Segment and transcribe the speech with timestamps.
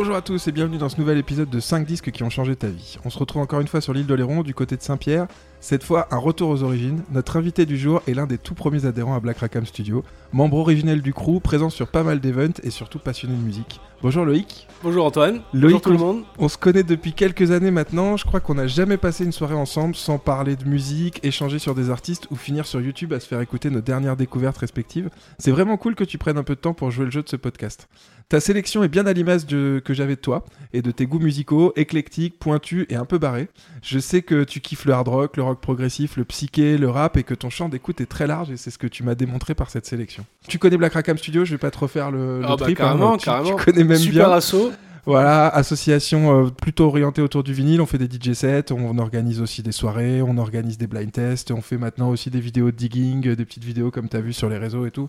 [0.00, 2.54] Bonjour à tous et bienvenue dans ce nouvel épisode de 5 disques qui ont changé
[2.54, 2.98] ta vie.
[3.04, 5.26] On se retrouve encore une fois sur l'île d'Oléron du côté de Saint-Pierre.
[5.58, 7.02] Cette fois, un retour aux origines.
[7.10, 10.58] Notre invité du jour est l'un des tout premiers adhérents à Black Rackham Studio, membre
[10.58, 13.80] originel du crew, présent sur pas mal d'events et surtout passionné de musique.
[14.00, 14.68] Bonjour Loïc.
[14.84, 15.40] Bonjour Antoine.
[15.52, 16.22] Loïc, Bonjour tout le monde.
[16.38, 18.16] On se connaît depuis quelques années maintenant.
[18.16, 21.74] Je crois qu'on n'a jamais passé une soirée ensemble sans parler de musique, échanger sur
[21.74, 25.10] des artistes ou finir sur YouTube à se faire écouter nos dernières découvertes respectives.
[25.40, 27.28] C'est vraiment cool que tu prennes un peu de temps pour jouer le jeu de
[27.28, 27.88] ce podcast.
[28.28, 31.18] Ta sélection est bien à l'image de- que j'avais de toi et de tes goûts
[31.18, 33.48] musicaux, éclectiques, pointus et un peu barrés.
[33.82, 37.16] Je sais que tu kiffes le hard rock, le rock progressif, le psyché, le rap
[37.16, 39.54] et que ton champ d'écoute est très large et c'est ce que tu m'as démontré
[39.54, 40.26] par cette sélection.
[40.46, 42.78] Tu connais Black Rackham Studio, je vais pas te refaire le, le Ah bah trip.
[42.80, 43.56] hein, carrément, tu, carrément.
[43.56, 44.36] tu connais même Super bien.
[44.36, 44.72] assaut.
[45.08, 47.80] Voilà, association euh, plutôt orientée autour du vinyle.
[47.80, 51.50] On fait des DJ sets, on organise aussi des soirées, on organise des blind tests,
[51.50, 54.34] on fait maintenant aussi des vidéos de digging, des petites vidéos comme tu as vu
[54.34, 55.08] sur les réseaux et tout.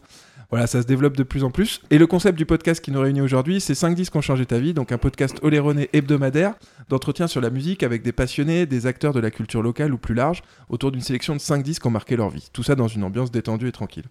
[0.52, 1.82] Voilà, ça se développe de plus en plus.
[1.90, 4.58] Et le concept du podcast qui nous réunit aujourd'hui, c'est 5 disques ont changé ta
[4.58, 6.54] vie, donc un podcast oléronais hebdomadaire
[6.88, 10.16] d'entretien sur la musique avec des passionnés, des acteurs de la culture locale ou plus
[10.16, 12.48] large, autour d'une sélection de 5 disques qui ont marqué leur vie.
[12.54, 14.06] Tout ça dans une ambiance détendue et tranquille.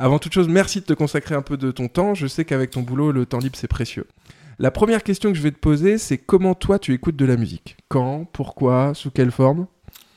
[0.00, 2.14] Avant toute chose, merci de te consacrer un peu de ton temps.
[2.14, 4.08] Je sais qu'avec ton boulot, le temps libre, c'est précieux.
[4.58, 7.36] La première question que je vais te poser, c'est comment toi tu écoutes de la
[7.36, 7.76] musique?
[7.88, 8.26] Quand?
[8.32, 8.92] Pourquoi?
[8.94, 9.66] Sous quelle forme?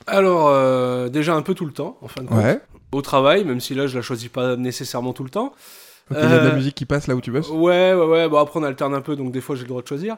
[0.08, 2.40] Alors euh, déjà un peu tout le temps, en fin de compte.
[2.40, 2.60] Ouais.
[2.92, 5.54] Au travail, même si là je la choisis pas nécessairement tout le temps.
[6.10, 7.50] Il y a de la Euh, musique qui passe là où tu bosses?
[7.50, 8.28] Ouais, ouais, ouais.
[8.28, 10.18] Bon après on alterne un peu, donc des fois j'ai le droit de choisir.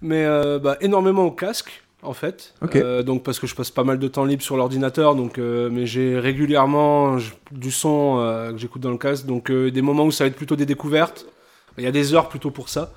[0.00, 1.80] Mais euh, bah, énormément au casque.
[2.02, 2.76] En fait, Ok.
[2.76, 5.70] Euh, donc parce que je passe pas mal de temps libre sur l'ordinateur, donc euh,
[5.72, 7.16] mais j'ai régulièrement
[7.50, 10.36] du son euh, que j'écoute dans le casque, donc des moments où ça va être
[10.36, 11.24] plutôt des découvertes.
[11.78, 12.92] Il y a des heures plutôt pour ça.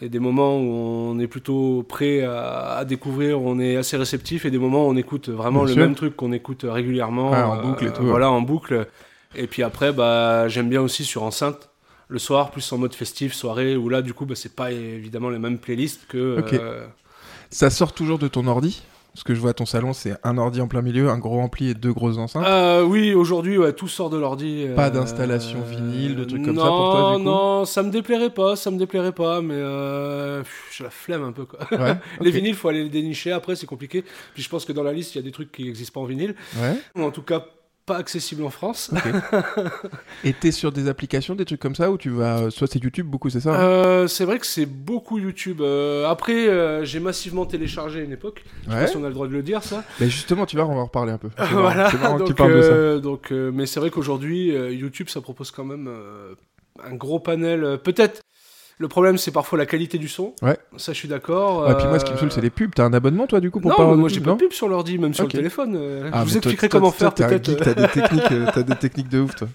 [0.00, 3.96] Et des moments où on est plutôt prêt à, à découvrir, où on est assez
[3.96, 5.82] réceptif, et des moments où on écoute vraiment Bien le sûr.
[5.82, 7.30] même truc qu'on écoute régulièrement.
[7.30, 8.08] En boucle et tout, ouais.
[8.10, 8.86] Voilà, en boucle.
[9.34, 11.70] Et puis après, bah, j'aime bien aussi sur enceinte,
[12.08, 15.30] le soir, plus en mode festif, soirée, où là, du coup, bah, c'est pas évidemment
[15.30, 16.44] les mêmes playlists que.
[16.52, 16.86] Euh,
[17.50, 18.82] Ça sort toujours de ton ordi?
[19.16, 21.40] Parce que je vois à ton salon, c'est un ordi en plein milieu, un gros
[21.40, 22.44] ampli et deux grosses enceintes.
[22.46, 24.66] euh, oui, aujourd'hui, ouais, tout sort de l'ordi.
[24.76, 27.90] Pas euh, d'installation vinyle, de trucs comme ça pour toi, du coup Non, ça me
[27.90, 31.60] déplairait pas, ça me déplairait pas, mais euh, j'ai la flemme un peu, quoi.
[31.72, 31.96] Ouais.
[32.20, 33.32] Les vinyles, faut aller les dénicher.
[33.32, 34.04] Après, c'est compliqué.
[34.34, 36.04] Puis je pense que dans la liste, il y a des trucs qui n'existent pas
[36.04, 36.34] en vinyle.
[36.58, 36.74] Ouais.
[36.94, 37.46] Ou en tout cas,
[37.86, 38.90] pas accessibles en France.
[40.24, 42.50] Et t'es sur des applications, des trucs comme ça où tu vas.
[42.50, 43.60] Soit c'est YouTube, beaucoup, c'est ça hein?
[43.62, 45.60] Euh, c'est vrai que c'est beaucoup YouTube.
[45.60, 48.44] Euh, après, euh, j'ai massivement téléchargé à une époque.
[48.64, 48.80] Je sais Ouais.
[48.82, 49.84] pas si on a le droit de le dire, ça.
[50.00, 51.28] Mais justement, tu vois, on va en reparler un peu.
[51.52, 51.90] Voilà.
[51.92, 52.68] marrant donc, tu parles de ça.
[52.68, 56.34] euh, donc, euh, mais c'est vrai qu'aujourd'hui, euh, YouTube, ça propose quand même euh,
[56.84, 57.62] un gros panel.
[57.64, 58.20] euh, Peut-être.
[58.78, 60.34] Le problème, c'est parfois la qualité du son.
[60.42, 60.58] Ouais.
[60.76, 61.66] Ça, je suis d'accord.
[61.66, 62.74] Ouais, puis moi, ce qui me Euh, saoule, c'est les pubs.
[62.74, 64.40] T'as un abonnement, toi, du coup, pour Non, pas avoir moi j'ai pas non de
[64.42, 65.74] pub sur l'ordi, même sur le téléphone.
[65.76, 67.54] euh, Ah, je vous expliquerai toi, comment toi, faire peut-être.
[67.56, 69.48] T'as des techniques, euh, t'as des techniques de ouf, toi.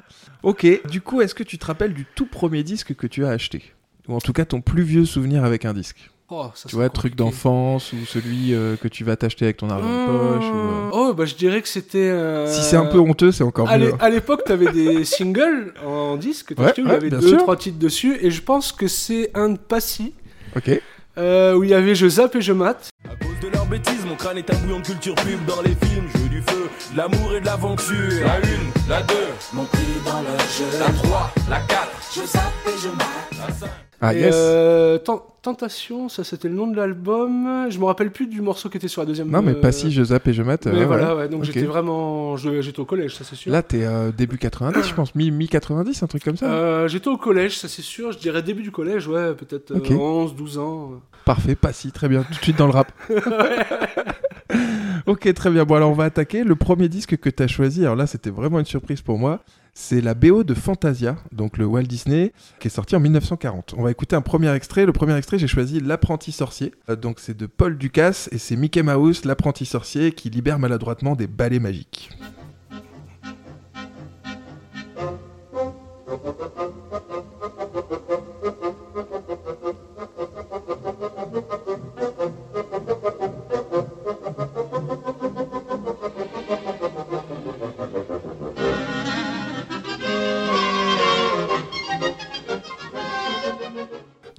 [0.44, 0.66] Ok.
[0.90, 3.74] Du coup, est-ce que tu te rappelles du tout premier disque que tu as acheté?
[4.08, 6.10] Ou en tout cas, ton plus vieux souvenir avec un disque?
[6.34, 7.18] Oh, ça, Tu vois, truc compliqué.
[7.32, 10.90] d'enfance ou celui euh, que tu vas t'acheter avec ton argent de poche ou, euh,
[10.94, 11.98] Oh, bah je dirais que c'était.
[11.98, 13.94] euh, Si c'est un peu honteux, c'est encore À mieux.
[14.00, 17.20] à l'époque, t'avais des singles en disque, Ouais, t'achetais, où il ouais, y avait bien
[17.20, 17.38] deux, sûr.
[17.40, 20.14] trois titres dessus, et je pense que c'est un de Passy,
[20.56, 20.72] Ok.
[21.18, 22.88] euh, où il y avait Je zappe et je mate.
[23.10, 25.76] À cause de leur bêtise, mon crâne est un bouillon de culture pub dans les
[25.86, 26.08] films.
[26.16, 28.26] Jeu du feu, de l'amour et de l'aventure.
[28.26, 29.16] La une, la deux,
[29.54, 30.80] mon prix dans le jeu.
[30.80, 33.48] La trois, la quatre, je zappe et je mate.
[33.48, 33.70] La cinq.
[34.04, 34.34] Ah, et yes.
[34.36, 37.68] euh, Ten- Tentation, ça c'était le nom de l'album.
[37.70, 39.30] Je me rappelle plus du morceau qui était sur la deuxième.
[39.30, 40.66] Non, mais euh, pas si je zappe et je mate.
[40.68, 41.30] Mais euh, voilà, ouais.
[41.30, 42.36] donc j'étais vraiment.
[42.38, 43.52] J'étais au collège, ça c'est sûr.
[43.52, 45.16] Là, t'es euh, début 90, je pense.
[45.16, 46.46] Mi- Mi-90, un truc comme ça.
[46.46, 48.12] Euh, j'étais au collège, ça c'est sûr.
[48.12, 49.92] Je dirais début du collège, ouais, peut-être euh, Ok.
[49.92, 50.92] 11, 12 ans.
[51.26, 52.24] Parfait, pas si, très bien.
[52.24, 52.92] Tout de suite dans le rap.
[55.06, 55.66] ok, très bien.
[55.66, 56.44] Bon, alors on va attaquer.
[56.44, 59.40] Le premier disque que tu as choisi, alors là, c'était vraiment une surprise pour moi.
[59.84, 63.74] C'est la BO de Fantasia, donc le Walt Disney, qui est sorti en 1940.
[63.76, 64.86] On va écouter un premier extrait.
[64.86, 66.72] Le premier extrait, j'ai choisi L'apprenti sorcier.
[66.88, 71.16] Euh, donc c'est de Paul Ducasse et c'est Mickey Mouse, l'apprenti sorcier, qui libère maladroitement
[71.16, 72.12] des balais magiques.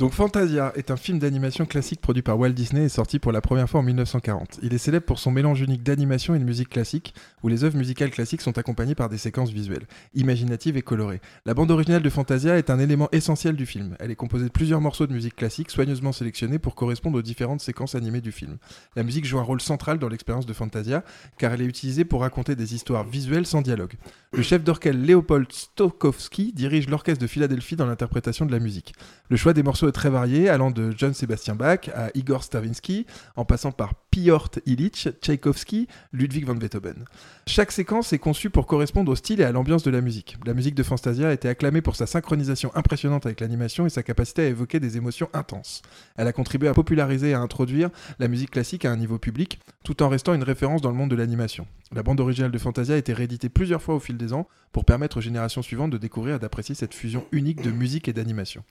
[0.03, 3.41] Donc Fantasia est un film d'animation classique produit par Walt Disney et sorti pour la
[3.41, 4.59] première fois en 1940.
[4.61, 7.15] Il est célèbre pour son mélange unique d'animation et de musique classique,
[7.45, 11.21] où les œuvres musicales classiques sont accompagnées par des séquences visuelles, imaginatives et colorées.
[11.47, 13.95] La bande originale de Fantasia est un élément essentiel du film.
[14.01, 17.61] Elle est composée de plusieurs morceaux de musique classique soigneusement sélectionnés pour correspondre aux différentes
[17.61, 18.57] séquences animées du film.
[18.97, 21.05] La musique joue un rôle central dans l'expérience de Fantasia,
[21.39, 23.93] car elle est utilisée pour raconter des histoires visuelles sans dialogue.
[24.33, 28.95] Le chef d'orchestre Léopold Stokowski dirige l'orchestre de Philadelphie dans l'interprétation de la musique.
[29.29, 33.07] Le choix des morceaux très varié, allant de John Sebastian Bach à Igor Stravinsky,
[33.37, 37.05] en passant par Piotr Ilyich, Tchaïkovski, Ludwig van Beethoven.
[37.47, 40.37] Chaque séquence est conçue pour correspondre au style et à l'ambiance de la musique.
[40.45, 44.03] La musique de Fantasia a été acclamée pour sa synchronisation impressionnante avec l'animation et sa
[44.03, 45.83] capacité à évoquer des émotions intenses.
[46.17, 49.61] Elle a contribué à populariser et à introduire la musique classique à un niveau public,
[49.85, 51.67] tout en restant une référence dans le monde de l'animation.
[51.95, 54.85] La bande originale de Fantasia a été rééditée plusieurs fois au fil des ans pour
[54.85, 58.63] permettre aux générations suivantes de découvrir et d'apprécier cette fusion unique de musique et d'animation.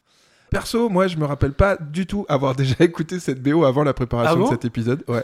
[0.51, 3.93] Perso, moi, je me rappelle pas du tout avoir déjà écouté cette BO avant la
[3.93, 5.03] préparation Ah bon de cet épisode.
[5.07, 5.23] Ouais.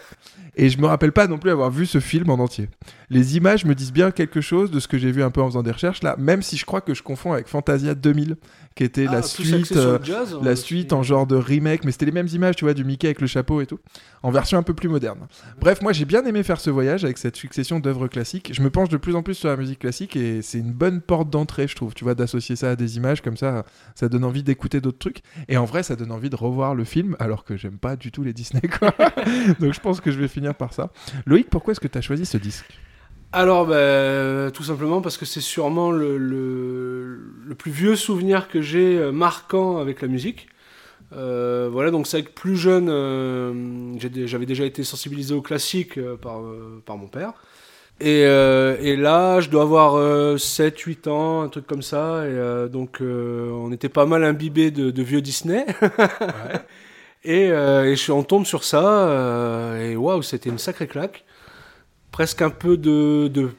[0.56, 2.69] Et je me rappelle pas non plus avoir vu ce film en entier.
[3.09, 5.47] Les images me disent bien quelque chose de ce que j'ai vu un peu en
[5.47, 8.38] faisant des recherches là, même si je crois que je confonds avec Fantasia 2000,
[8.77, 11.83] qui était Ah, la plus suite, euh, jazz, la euh, suite en genre de remake,
[11.83, 13.79] mais c'était les mêmes images, tu vois, du Mickey avec le chapeau et tout,
[14.24, 15.27] en version un peu plus moderne.
[15.59, 18.51] Bref, moi j'ai bien aimé faire ce voyage avec cette succession d'œuvres classiques.
[18.53, 21.01] Je me penche de plus en plus sur la musique classique et c'est une bonne
[21.01, 23.65] porte d'entrée, je trouve, tu vois, d'associer ça à des images comme ça,
[23.95, 25.21] ça donne envie d'écouter d'autres trucs.
[25.50, 28.12] Et en vrai, ça donne envie de revoir le film, alors que j'aime pas du
[28.12, 28.94] tout les Disney, quoi.
[29.59, 30.91] Donc je pense que je vais finir par ça.
[31.25, 32.79] Loïc, pourquoi est-ce que tu as choisi ce disque?
[33.38, 38.62] Alors, bah, tout simplement parce que c'est sûrement le, le, le plus vieux souvenir que
[38.62, 40.48] j'ai euh, marquant avec la musique.
[41.13, 43.94] Euh, voilà, donc c'est vrai que plus jeune, euh,
[44.25, 46.42] j'avais déjà été sensibilisé au classique euh, par,
[46.88, 47.34] par mon père.
[48.00, 49.98] Et, et là, je dois avoir
[50.38, 52.28] 7-8 ans, un truc comme ça.
[52.28, 55.63] Et donc, on était pas mal imbibés de, de vieux Disney.
[57.24, 59.75] et, et je, on tombe sur ça.
[59.80, 61.24] et waouh, c'était une sacrée claque.
[62.18, 63.52] Presque un peu de, de-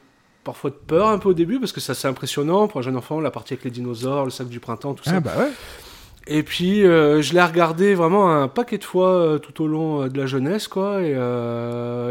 [0.43, 2.97] Parfois de peur un peu au début, parce que c'est assez impressionnant pour un jeune
[2.97, 5.13] enfant, la partie avec les dinosaures, le sac du printemps, tout ça.
[5.15, 5.51] Ah bah ouais.
[6.27, 10.03] Et puis, euh, je l'ai regardé vraiment un paquet de fois euh, tout au long
[10.03, 11.01] euh, de la jeunesse, quoi.
[11.01, 11.11] Et,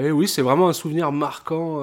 [0.07, 1.83] et oui, c'est vraiment un souvenir marquant,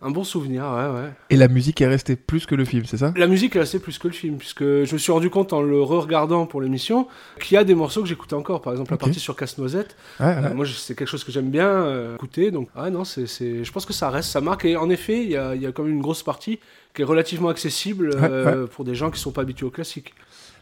[0.00, 1.10] un bon souvenir, ouais, ouais.
[1.30, 3.12] Et la musique est restée plus que le film, c'est ça?
[3.16, 5.60] La musique est assez plus que le film, puisque je me suis rendu compte en
[5.60, 7.08] le re-regardant pour l'émission
[7.40, 8.62] qu'il y a des morceaux que j'écoutais encore.
[8.62, 9.96] Par exemple, la partie sur Casse-Noisette.
[10.20, 10.32] Ouais, ouais.
[10.44, 12.52] Euh, moi, c'est quelque chose que j'aime bien euh, écouter.
[12.52, 14.64] Donc, ah non, c'est, c'est, je pense que ça reste, ça marque.
[14.66, 16.60] Et en effet, il y a, y a quand même une grosse partie
[16.94, 20.14] qui est relativement accessible euh, pour des gens qui sont pas habitués au classique.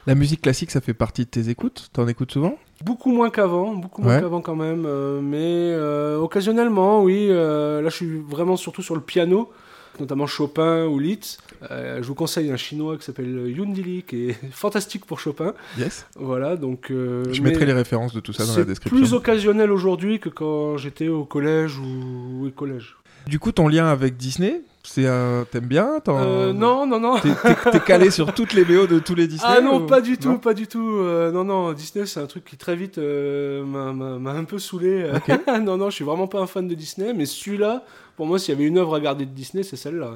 [0.07, 1.89] La musique classique, ça fait partie de tes écoutes?
[1.93, 2.57] T'en écoutes souvent?
[2.85, 4.21] Beaucoup moins qu'avant, beaucoup moins Ouais.
[4.21, 7.27] qu'avant quand même, euh, mais euh, occasionnellement, oui.
[7.31, 9.51] euh, là, je suis vraiment surtout sur le piano,
[9.99, 11.41] notamment Chopin ou Liszt.
[11.71, 15.55] Je vous conseille un chinois qui s'appelle Yoon Dili, qui est fantastique pour Chopin.
[15.79, 16.07] Yes.
[16.17, 16.87] Voilà, donc.
[16.91, 18.97] Je mettrai les références de tout ça dans la C'est description.
[19.01, 22.97] plus occasionnel aujourd'hui que quand j'étais au collège ou au collège.
[23.27, 25.45] Du coup, ton lien avec Disney, c'est un...
[25.51, 27.17] t'aimes bien Euh, non, non, non.
[27.19, 30.17] T'es, calé sur toutes les BO de tous les Disney Ah non, ou- pas du
[30.17, 30.99] tout, Non pas du tout.
[30.99, 35.11] Euh, non, non, Disney, c'est un truc qui très vite euh, m'a un peu saoulé.
[35.63, 37.85] non, non, je suis vraiment pas un fan de Disney, mais celui-là,
[38.17, 40.15] pour moi, s'il y avait une œuvre à garder de Disney, c'est celle-là.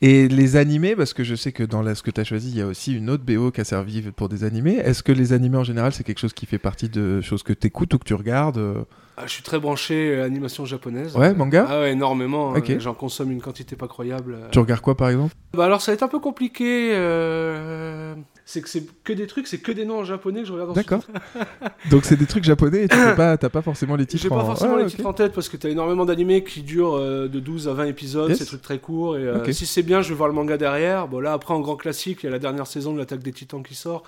[0.00, 2.50] Et les animés, parce que je sais que dans la, ce que tu as choisi,
[2.50, 4.76] il y a aussi une autre BO qui a servi pour des animés.
[4.76, 7.52] Est-ce que les animés en général, c'est quelque chose qui fait partie de choses que
[7.52, 8.84] tu écoutes ou que tu regardes euh
[9.18, 11.14] Ah, je suis très branché euh, animation japonaise.
[11.16, 12.54] Ouais, manga Ah ouais, énormément.
[12.56, 14.38] Euh, J'en consomme une quantité pas croyable.
[14.50, 15.34] Tu regardes quoi par exemple?
[15.52, 16.92] Bah alors, ça va être un peu compliqué.
[16.94, 18.14] euh,
[18.46, 20.70] C'est que c'est que des trucs, c'est que des noms en japonais que je regarde
[20.70, 21.02] en D'accord.
[21.90, 24.36] Donc c'est des trucs japonais et tu pas, t'as pas forcément les titres J'ai pas
[24.36, 27.26] en- forcément Ouais, les titres en tête parce que t'as énormément d'animés qui durent euh,
[27.26, 28.38] de 12 à 20 épisodes, Yes.
[28.38, 29.16] c'est des trucs très courts.
[29.16, 31.08] Et euh, si c'est bien, je vais voir le manga derrière.
[31.08, 33.32] Bon, là, après, en grand classique, il y a la dernière saison de l'attaque des
[33.32, 34.02] titans qui sort.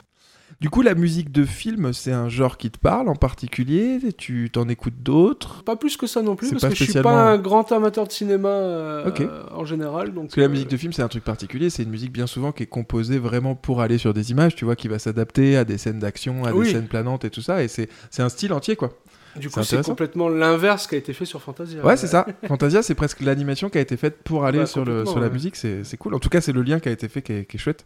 [0.59, 4.49] Du coup, la musique de film, c'est un genre qui te parle en particulier Tu
[4.51, 5.63] t'en écoutes d'autres?
[5.65, 8.07] Pas plus que ça non plus parce que je suis spécialement- pas un grand amateur
[8.07, 10.15] de cinéma euh, euh, en général.
[10.15, 11.69] Donc, Parce que la euh, musique de film, c'est un truc particulier.
[11.69, 14.65] C'est une musique bien souvent qui est composée vraiment pour aller sur des images, tu
[14.65, 16.67] vois, qui va s'adapter à des scènes d'action, à Oui.
[16.69, 17.63] des scènes planantes et tout ça.
[17.63, 18.93] Et c'est un style entier, quoi.
[19.39, 21.85] Du coup, c'est complètement l'inverse qui a été fait sur Fantasia.
[21.85, 22.27] Ouais, c'est ça.
[22.49, 25.27] Fantasia, c'est presque l'animation qui a été faite pour aller Ouais, sur, le, sur la
[25.27, 25.33] ouais.
[25.35, 25.57] musique.
[25.57, 26.15] C'est c'est cool.
[26.15, 27.85] En tout cas, c'est le lien qui a été fait qui est, qui est chouette.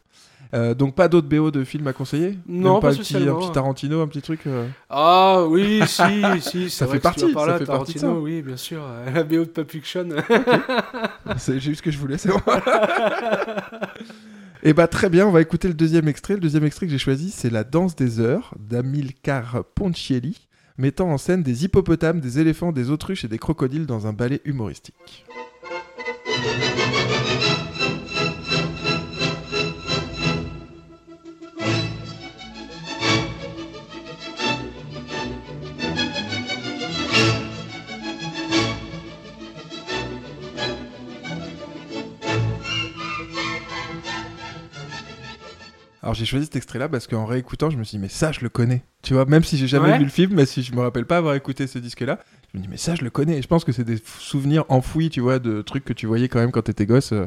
[0.52, 3.34] Euh, donc, pas d'autres BO de films à conseiller Non, Même pas un petit, un
[3.36, 6.02] petit Tarantino, un petit truc euh Ah oui, si,
[6.40, 8.20] si, Ça fait partie, par là, ça fait partie de Tarantino, ça.
[8.20, 8.82] oui, bien sûr.
[8.84, 10.08] euh, La BO de Pulp Fiction.
[11.36, 12.40] C'est juste ce que je voulais, c'est bon.
[14.62, 16.34] Et bah très bien, on va écouter le deuxième extrait.
[16.34, 21.16] Le deuxième extrait que j'ai choisi, c'est La danse des heures d'Amilcar Ponchielli, mettant en
[21.18, 25.24] scène des hippopotames, des éléphants, des autruches et des crocodiles dans un ballet humoristique.
[46.10, 48.40] Alors j'ai choisi cet extrait-là parce qu'en réécoutant, je me suis dit, mais ça, je
[48.40, 48.82] le connais.
[49.02, 49.98] Tu vois, même si j'ai jamais Ouais.
[49.98, 52.18] vu le film, mais si je me rappelle pas avoir écouté ce disque-là,
[52.52, 53.38] je me dis, mais ça, je le connais.
[53.38, 56.26] Et je pense que c'est des souvenirs enfouis, tu vois, de trucs que tu voyais
[56.28, 57.12] quand même quand t'étais gosse.
[57.12, 57.26] euh,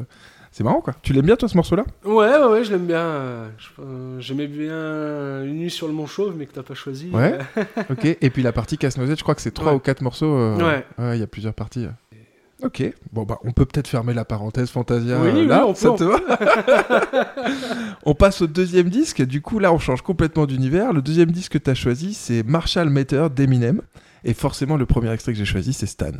[0.52, 0.94] C'est marrant, quoi.
[1.02, 1.84] Tu l'aimes bien, toi, ce morceau-là?
[2.04, 2.98] Ouais, ouais, ouais, je l'aime bien.
[3.00, 3.48] euh,
[3.80, 7.08] euh, J'aimais bien Une nuit sur le Mont Chauve, mais que t'as pas choisi.
[7.10, 7.38] Ouais.
[7.56, 8.04] Euh, Ok.
[8.04, 9.76] Et puis la partie casse-noisette, je crois que c'est trois Ouais.
[9.76, 10.26] ou quatre morceaux.
[10.36, 10.58] euh,
[10.98, 11.16] Ouais.
[11.16, 11.86] il y a plusieurs parties.
[12.64, 12.82] Ok.
[13.12, 15.66] Bon, bah, on peut peut-être fermer la parenthèse Fantasia Oui, euh, oui, là.
[15.66, 16.18] on peut, ça on te va
[18.06, 19.22] On passe au deuxième disque.
[19.22, 20.92] Du coup, là, on change complètement d'univers.
[20.92, 23.82] Le deuxième disque que tu as choisi, c'est Marshall Matter d'Eminem.
[24.24, 26.12] Et forcément, le premier extrait que j'ai choisi, c'est Stan.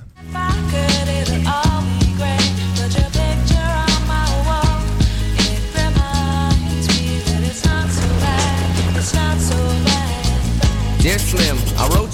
[11.00, 11.56] Dear Slim,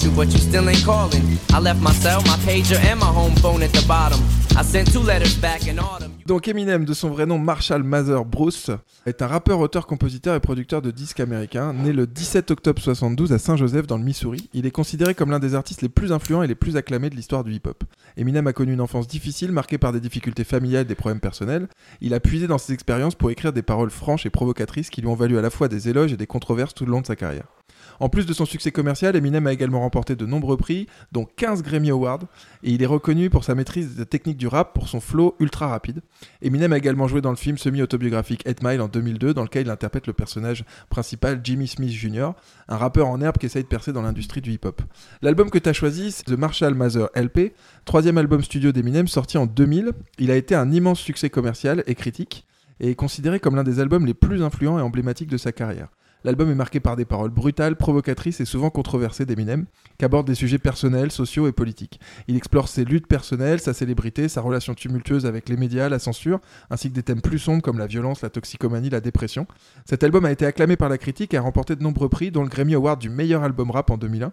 [0.09, 1.23] But you still ain't calling.
[1.53, 4.19] I left my my pager, and my home phone at the bottom.
[4.57, 6.11] I sent two letters back in autumn.
[6.27, 8.71] Donc Eminem, de son vrai nom Marshall Mather Bruce,
[9.05, 13.33] est un rappeur, auteur, compositeur et producteur de disques américain, né le 17 octobre 72
[13.33, 14.49] à Saint-Joseph dans le Missouri.
[14.55, 17.17] Il est considéré comme l'un des artistes les plus influents et les plus acclamés de
[17.17, 17.85] l'histoire du hip-hop.
[18.17, 21.69] Eminem a connu une enfance difficile, marquée par des difficultés familiales et des problèmes personnels.
[22.01, 25.09] Il a puisé dans ses expériences pour écrire des paroles franches et provocatrices qui lui
[25.09, 27.17] ont valu à la fois des éloges et des controverses tout le long de sa
[27.17, 27.60] carrière.
[28.01, 31.63] En plus de son succès commercial, Eminem a également remporté de nombreux prix, dont 15
[31.63, 32.23] Grammy Awards,
[32.63, 35.69] et il est reconnu pour sa maîtrise des techniques du rap pour son flow ultra
[35.69, 36.01] rapide.
[36.41, 39.71] Eminem a également joué dans le film semi-autobiographique 8 Mile en 2002, dans lequel il
[39.71, 42.31] interprète le personnage principal Jimmy Smith Jr.,
[42.69, 44.81] un rappeur en herbe qui essaye de percer dans l'industrie du hip-hop.
[45.21, 47.53] L'album que tu as choisi, c'est The Marshall Mather LP,
[47.85, 49.93] troisième album studio d'Eminem sorti en 2000.
[50.19, 52.47] Il a été un immense succès commercial et critique,
[52.81, 55.89] et est considéré comme l'un des albums les plus influents et emblématiques de sa carrière.
[56.23, 59.65] L'album est marqué par des paroles brutales, provocatrices et souvent controversées d'Eminem,
[59.99, 61.99] qui abordent des sujets personnels, sociaux et politiques.
[62.29, 66.41] Il explore ses luttes personnelles, sa célébrité, sa relation tumultueuse avec les médias, la censure,
[66.69, 69.47] ainsi que des thèmes plus sombres comme la violence, la toxicomanie, la dépression.
[69.87, 72.43] Cet album a été acclamé par la critique et a remporté de nombreux prix, dont
[72.43, 74.33] le Grammy Award du meilleur album rap en 2001.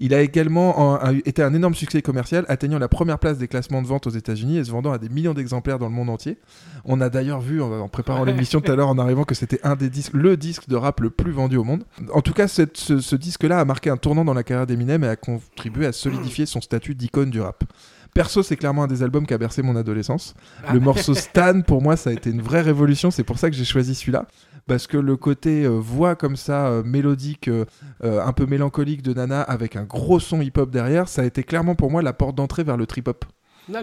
[0.00, 3.86] Il a également été un énorme succès commercial, atteignant la première place des classements de
[3.88, 6.38] vente aux États-Unis et se vendant à des millions d'exemplaires dans le monde entier.
[6.84, 9.58] On a d'ailleurs vu en, en préparant l'émission tout à l'heure en arrivant que c'était
[9.64, 11.82] un des disques, le disque de rap le plus vendu au monde.
[12.12, 15.02] En tout cas, cette- ce, ce disque-là a marqué un tournant dans la carrière d'Eminem
[15.02, 17.64] et a contribué à solidifier son statut d'icône du rap.
[18.14, 20.34] Perso, c'est clairement un des albums qui a bercé mon adolescence.
[20.72, 23.10] Le morceau Stan, pour moi, ça a été une vraie révolution.
[23.10, 24.26] C'est pour ça que j'ai choisi celui-là.
[24.68, 27.64] Parce que le côté euh, voix comme ça, euh, mélodique, euh,
[28.02, 31.74] un peu mélancolique de Nana, avec un gros son hip-hop derrière, ça a été clairement
[31.74, 33.24] pour moi la porte d'entrée vers le trip-hop.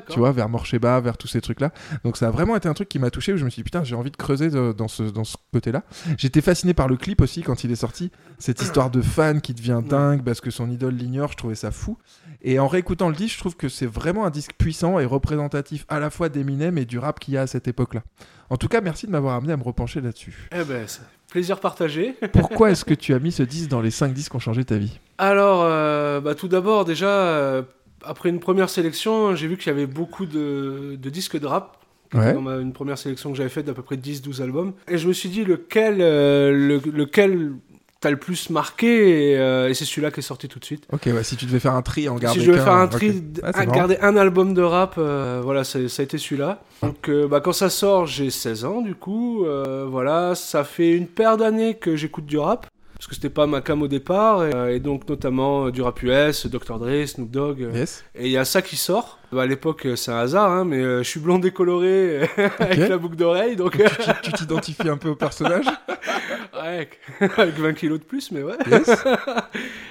[0.09, 1.71] Tu vois, vers Morcheba, vers tous ces trucs-là.
[2.03, 3.63] Donc ça a vraiment été un truc qui m'a touché où je me suis dit
[3.63, 5.83] putain, j'ai envie de creuser de- dans ce, dans ce côté-là.
[6.17, 8.11] J'étais fasciné par le clip aussi quand il est sorti.
[8.39, 11.71] Cette histoire de fan qui devient dingue parce que son idole l'ignore, je trouvais ça
[11.71, 11.97] fou.
[12.41, 15.85] Et en réécoutant le disque, je trouve que c'est vraiment un disque puissant et représentatif
[15.89, 18.03] à la fois d'Eminem et du rap qu'il y a à cette époque-là.
[18.49, 20.47] En tout cas, merci de m'avoir amené à me repencher là-dessus.
[20.51, 20.85] Eh ben,
[21.31, 22.15] plaisir partagé.
[22.33, 24.63] Pourquoi est-ce que tu as mis ce disque dans les 5 disques qui ont changé
[24.63, 24.99] ta vie?
[25.17, 27.63] Alors, euh, bah, tout d'abord, déjà, euh,
[28.07, 31.77] après une première sélection, j'ai vu qu'il y avait beaucoup de, de disques de rap.
[32.11, 32.17] qui.
[32.33, 34.73] Dans ma- une première sélection que j'avais faite d'à peu près 10-12 albums.
[34.87, 37.51] Et je me suis dit lequel, euh, le- lequel
[37.99, 40.85] t'as le plus marqué, et, euh, et c'est celui-là qui est sorti tout de suite.
[40.93, 42.73] Ok, ouais, si tu devais faire un tri en garder si je devais qu'un, faire
[42.75, 46.61] un tri, un- garder un album de rap, euh, voilà, ça a été celui-là.
[46.83, 49.43] Donc, euh, bah, quand ça sort, j'ai 16 ans, du coup.
[49.87, 52.67] voilà, ça fait une paire d'années que j'écoute du rap.
[53.05, 54.43] Parce que c'était pas ma cam au départ.
[54.47, 56.79] Et, euh, et donc, notamment euh, du rap US, Dr.
[56.79, 57.61] Dre, Snoop Dogg.
[57.61, 58.03] euh, Yes.
[58.15, 59.19] Et il y a ça qui sort.
[59.31, 62.21] Bah, à l'époque, c'est un hasard, hein, mais euh, je suis blond décoloré
[62.59, 63.55] avec la boucle d'oreille.
[63.55, 63.77] Donc,
[64.23, 65.65] Tu t'identifies un peu au personnage
[66.55, 66.89] ouais,
[67.37, 68.55] avec 20 kilos de plus, mais ouais.
[68.71, 68.89] Yes.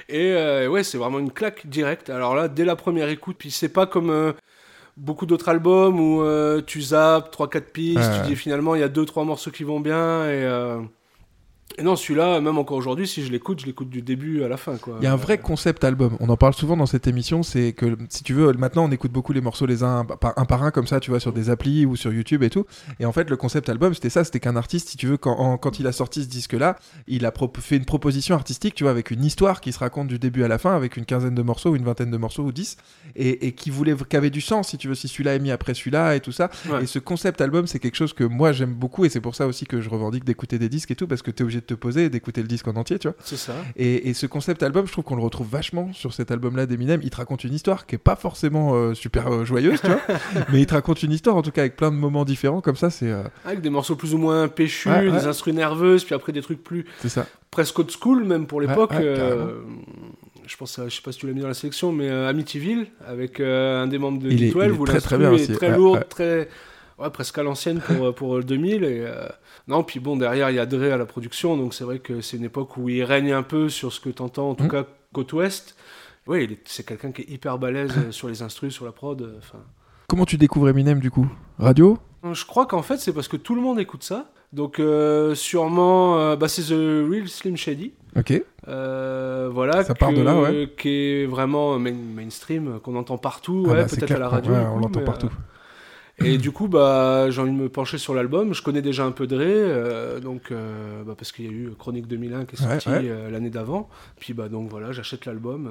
[0.09, 2.09] Et euh, ouais, c'est vraiment une claque directe.
[2.09, 4.33] Alors là, dès la première écoute, puis c'est pas comme euh,
[4.97, 6.21] beaucoup d'autres albums où
[6.63, 10.29] tu zappes 3-4 pistes, tu dis finalement il y a 2-3 morceaux qui vont bien.
[10.29, 10.45] Et,
[11.77, 14.57] et non, celui-là, même encore aujourd'hui, si je l'écoute, je l'écoute du début à la
[14.57, 14.77] fin.
[14.77, 14.97] Quoi.
[15.01, 16.15] Il y a un vrai concept album.
[16.19, 17.43] On en parle souvent dans cette émission.
[17.43, 20.45] C'est que, si tu veux, maintenant on écoute beaucoup les morceaux les uns par, un
[20.45, 22.65] par un comme ça, tu vois, sur des applis ou sur YouTube et tout.
[22.99, 24.23] Et en fait, le concept album, c'était ça.
[24.23, 26.77] C'était qu'un artiste, si tu veux, quand, en- quand il a sorti ce disque-là,
[27.07, 30.19] il a fait une proposition artistique, tu vois, avec une histoire qui se raconte du
[30.19, 32.77] début à la fin, avec une quinzaine de morceaux, une vingtaine de morceaux ou dix,
[33.15, 35.51] et, et qui voulait, qui avait du sens, si tu veux, si celui-là est mis
[35.51, 36.49] après celui-là et tout ça.
[36.69, 36.83] Ouais.
[36.83, 39.47] Et ce concept album, c'est quelque chose que moi j'aime beaucoup, et c'est pour ça
[39.47, 41.79] aussi que je revendique d'écouter des disques et tout, parce que t'es obligé de te
[41.79, 43.17] poser et d'écouter le disque en entier, tu vois.
[43.23, 43.53] C'est ça.
[43.75, 46.99] Et, et ce concept album, je trouve qu'on le retrouve vachement sur cet album-là d'Eminem.
[47.03, 50.01] Il te raconte une histoire qui est pas forcément euh, super euh, joyeuse, tu vois,
[50.51, 52.75] mais il te raconte une histoire en tout cas avec plein de moments différents comme
[52.75, 52.89] ça.
[52.89, 55.11] C'est euh, Avec des morceaux plus ou moins péchus, Ouais, ouais.
[55.11, 57.25] des instruments nerveuses, puis après des trucs plus c'est ça.
[57.51, 58.91] presque old school, même pour l'époque.
[58.91, 59.15] Ouais,
[60.47, 62.87] je pense, à- je sais pas si tu l'as mis dans la sélection, mais Amityville
[63.07, 65.35] avec un des membres de Il est- D12 il est où très, très bien est
[65.35, 65.53] aussi.
[65.53, 66.47] très lourd, très
[66.99, 68.83] ouais, presque à l'ancienne pour, pour le 2000.
[68.83, 69.27] Et, euh,
[69.67, 72.21] non, puis bon, derrière, il y a Dre à la production, donc c'est vrai que
[72.21, 74.69] c'est une époque où il règne un peu sur ce que t'entends, en tout Mm.
[74.69, 75.75] cas côte ouest.
[76.27, 79.21] Oui, c'est quelqu'un qui est hyper balèze euh, sur les instrus, sur la prod.
[79.21, 79.39] euh,
[80.07, 81.27] Comment tu découvres Eminem du coup?
[81.59, 81.97] Radio?
[82.31, 84.31] Je crois qu'en fait, c'est parce que tout le monde écoute ça.
[84.53, 87.93] Donc, euh, sûrement, euh, bah, c'est The Real Slim Shady.
[88.17, 88.41] Ok.
[88.67, 90.69] Euh, voilà, Ça part de là, ouais.
[90.77, 94.51] qui est vraiment main- mainstream, qu'on entend partout, Ah ouais, bah, peut-être à la radio.
[94.53, 95.29] ouais, on l'entend partout.
[96.23, 98.53] Et du coup, bah, j'ai envie de me pencher sur l'album.
[98.53, 101.71] Je connais déjà un peu Dre, euh, donc euh, bah, parce qu'il y a eu
[101.77, 103.01] Chronique 2001 qui est sorti ouais.
[103.03, 103.89] euh, l'année d'avant.
[104.19, 105.69] Puis bah donc voilà, j'achète l'album.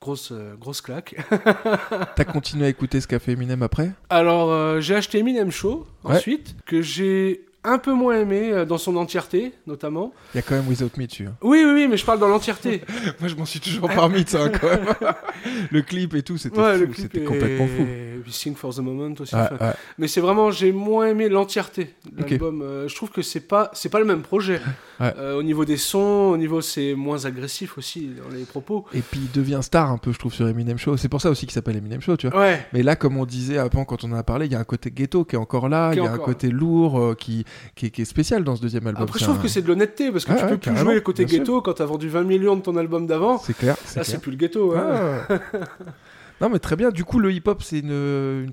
[0.00, 1.16] grosse grosse claque.
[2.16, 3.92] T'as continué à écouter ce qu'a fait Eminem après?
[4.10, 6.16] Alors j'ai acheté Eminem Show Ouais.
[6.16, 10.12] ensuite que j'ai un peu moins aimé dans son entièreté notamment.
[10.34, 11.28] Il y a quand même Without Me dessus.
[11.42, 12.82] Oui oui oui, mais je parle dans l'entièreté.
[13.20, 14.86] Moi je m'en suis toujours parmi ça quand même.
[15.70, 16.78] le clip et tout, c'était Ouais,
[17.24, 17.86] complètement fou.
[18.28, 19.34] Sing for the Moment aussi.
[19.34, 19.72] Ouais, enfin, ouais.
[19.98, 22.62] Mais c'est vraiment, j'ai moins aimé l'entièreté de l'album.
[22.62, 24.60] Euh, je trouve que c'est pas, c'est pas le même projet.
[25.00, 25.12] Ouais.
[25.18, 28.84] Euh, au niveau des sons, au niveau c'est moins agressif aussi dans les propos.
[28.94, 30.96] Et puis il devient star un peu, je trouve, sur Eminem Show.
[30.96, 32.48] C'est pour ça aussi qu'il s'appelle Eminem Show, tu vois.
[32.72, 34.64] Mais là, comme on disait avant, quand on en a parlé, il y a un
[34.64, 37.44] côté ghetto qui est encore là, il y a un côté lourd euh, qui,
[37.74, 39.02] qui, est, qui est spécial dans ce deuxième album.
[39.04, 41.00] Après, je trouve un- que c'est de l'honnêteté parce que tu peux plus jouer le
[41.00, 41.38] côté bien sûr.
[41.44, 43.38] ghetto quand t'as vendu 20 millions de ton album d'avant.
[43.38, 44.74] C'est clair, Là, c'est plus le ghetto.
[44.76, 45.20] hein.
[45.28, 45.34] Ah.
[46.40, 46.90] non, mais très bien.
[46.90, 48.52] Du coup, le hip-hop, c'est une, une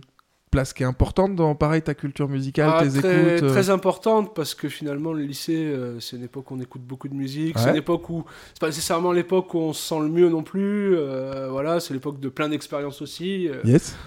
[0.52, 3.44] place qui est importante dans, pareil, ta culture musicale, Ah, tes très, écoutes.
[3.44, 6.82] euh, très importante parce que finalement le lycée euh, c'est une époque où on écoute
[6.82, 8.24] beaucoup de musique, c'est une époque où
[8.54, 11.94] c'est pas nécessairement l'époque où on se sent le mieux non plus, euh, voilà c'est
[11.94, 13.98] l'époque de plein d'expériences aussi, euh, Yes.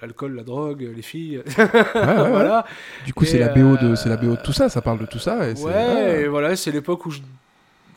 [0.00, 2.28] l'alcool, la drogue, les filles, Ouais, ouais, ouais.
[2.30, 2.64] voilà.
[3.04, 4.68] Du coup, c'est Et, la BO de, c'est la BO de tout ça.
[4.68, 5.48] Ça parle de tout ça.
[5.48, 6.28] Et c'est- Ouais, et ah.
[6.28, 7.18] voilà, c'est l'époque où je,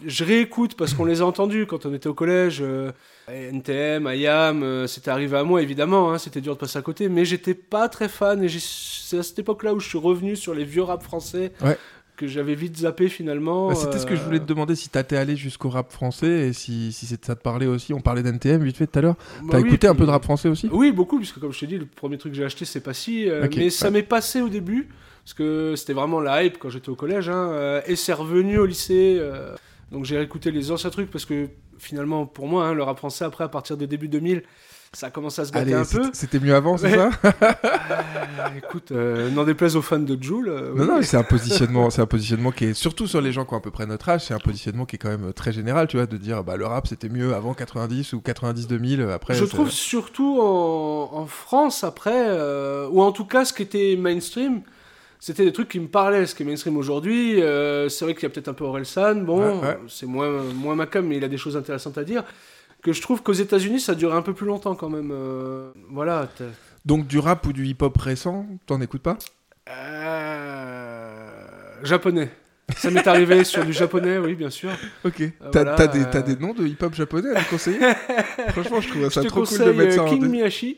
[0.06, 2.60] je réécoute parce qu'on les a entendus quand on était au collège.
[2.62, 2.92] euh,
[3.28, 7.10] NTM, IAM, euh, c'était arrivé à moi évidemment, hein, c'était dur de passer à côté,
[7.10, 10.54] mais j'étais pas très fan et c'est à cette époque-là où je suis revenu sur
[10.54, 11.78] les vieux rap français Ouais.
[12.18, 13.68] que j'avais vite zappé finalement.
[13.68, 16.48] Bah, C'était ce que je voulais te euh, demander si t'étais allé jusqu'au rap français
[16.48, 17.94] et si, si ça te parlait aussi.
[17.94, 19.16] On parlait d'NTM vite fait tout à l'heure.
[19.44, 20.68] bah T'as oui, écouté un peu de rap français aussi?
[20.72, 22.94] Oui, beaucoup, puisque comme je t'ai dit, le premier truc que j'ai acheté c'est pas
[22.96, 24.90] si, euh, Ok, mais ça m'est passé au début
[25.24, 28.66] parce que c'était vraiment la hype quand j'étais au collège, hein, et c'est revenu au
[28.66, 29.18] lycée.
[29.20, 29.56] euh,
[29.92, 31.48] donc j'ai réécouté les anciens trucs parce que
[31.78, 34.44] finalement, pour moi, hein, le rap français après, à partir des débuts 2000,
[34.92, 36.10] ça a commencé à se gâter Allez, un peu.
[36.14, 37.10] c'était- mieux avant, c'est ça
[38.40, 40.50] Euh, écoute, euh, n'en déplaise aux fans de Joule.
[40.50, 40.88] euh, Non, oui.
[40.88, 43.58] non, c'est un positionnement, c'est un positionnement qui est surtout sur les gens qui ont
[43.58, 45.98] à peu près notre âge, c'est un positionnement qui est quand même très général, tu
[45.98, 49.34] vois, de dire bah le rap c'était mieux avant 90 ou 90 2000 après.
[49.36, 53.96] je trouve surtout en, en France après, euh, ou en tout cas ce qui était
[54.00, 54.62] mainstream,
[55.20, 56.26] c'était des trucs qui me parlaient.
[56.26, 59.16] Ce qui est mainstream aujourd'hui, euh, c'est vrai qu'il y a peut-être un peu Orelsan,
[59.24, 59.78] bon, Ouais, ouais.
[59.88, 62.24] c'est moins, moins ma cam, mais il a des choses intéressantes à dire.
[62.82, 65.12] Que je trouve qu'aux États-Unis, ça durait un peu plus longtemps quand même.
[65.14, 66.30] euh, voilà.
[66.86, 69.18] Donc du rap ou du hip-hop récent, t'en écoutes pas?
[69.70, 71.26] Euh,
[71.84, 72.30] Japonais.
[72.78, 74.70] Ça m'est arrivé sur du japonais, oui, bien sûr.
[75.04, 75.22] Ok.
[75.22, 77.80] Euh, T'as voilà, des, t'as des noms de hip-hop japonais à nous conseiller?
[78.50, 80.26] Franchement, je trouve ça je te trop cool de mettre ça en King.
[80.28, 80.78] Miyashi.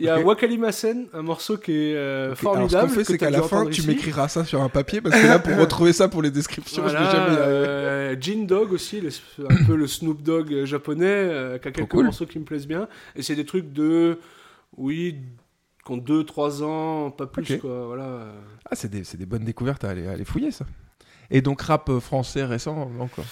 [0.00, 0.26] Il y a Ok.
[0.26, 2.88] Wakalimasen, un morceau qui est euh, Ok, Alors, formidable.
[2.90, 5.26] ce qu'on fait, c'est qu'à la fin, tu m'écriras ça sur un papier parce que
[5.26, 9.10] là, pour retrouver ça pour les descriptions, Voilà, je jamais euh, Gin Dog aussi, le-
[9.48, 12.06] un peu le Snoop Dogg euh, japonais, euh, qui a quelques cool.
[12.06, 12.88] morceaux qui me plaisent bien.
[13.14, 14.18] Et c'est des trucs de.
[14.76, 15.16] Oui,
[15.86, 17.86] qui ont 2-3 ans, pas plus, quoi.
[17.86, 18.32] Voilà.
[18.68, 20.64] Ah, c'est des, c'est des bonnes découvertes à aller, à aller fouiller, ça.
[21.30, 23.24] Et donc, rap euh, français récent, encore.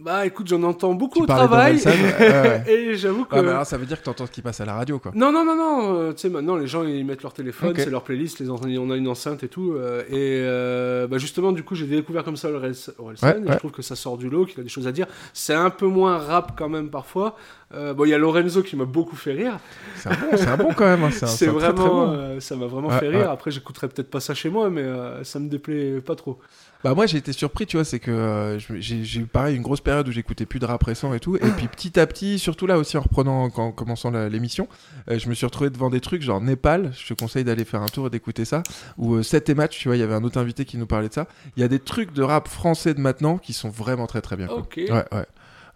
[0.00, 1.76] Bah écoute, j'en entends beaucoup Tu au travail.
[1.86, 3.36] ouais, et j'avoue que.
[3.36, 5.12] Ouais, mais alors, ça veut dire que t'entends ce qui passe à la radio, quoi.
[5.14, 5.94] Non, non, non, non.
[5.94, 8.90] euh, tu sais, maintenant, les gens, ils mettent leur téléphone, c'est leur playlist, les on
[8.90, 9.74] a une enceinte et tout.
[9.74, 12.92] euh, et euh, bah, justement, du coup, j'ai découvert comme ça Orelsan.
[12.98, 13.52] Ouais, et.
[13.52, 15.06] Je trouve que ça sort du lot, qu'il a des choses à dire.
[15.34, 17.36] C'est un peu moins rap quand même parfois.
[17.74, 19.58] Euh, bon, il y a Lorenzo qui m'a beaucoup fait rire.
[19.96, 21.04] C'est un, bon, c'est un bon quand même.
[21.04, 22.40] hein, C'est un très, très vraiment, bon.
[22.40, 23.30] ça m'a vraiment fait rire.
[23.30, 24.84] Après, j'écouterai peut-être pas ça chez moi, mais
[25.22, 26.38] ça me déplaît pas trop.
[26.84, 29.80] Bah moi j'ai été surpris, tu vois, c'est que euh, j'ai eu pareil une grosse
[29.80, 32.66] période où j'écoutais plus de rap récent et tout, et puis petit à petit, surtout
[32.66, 34.66] là aussi en reprenant, quand, en commençant l'émission,
[35.08, 37.82] euh, je me suis retrouvé devant des trucs genre Népal, je te conseille d'aller faire
[37.82, 38.62] un tour et d'écouter ça,
[38.98, 40.86] ou euh, 7 et match, tu vois, il y avait un autre invité qui nous
[40.86, 41.28] parlait de ça.
[41.56, 44.36] Il y a des trucs de rap français de maintenant qui sont vraiment très très
[44.36, 44.46] bien.
[44.46, 44.58] quoi.
[44.58, 44.76] Ok.
[44.76, 45.26] Ouais, ouais.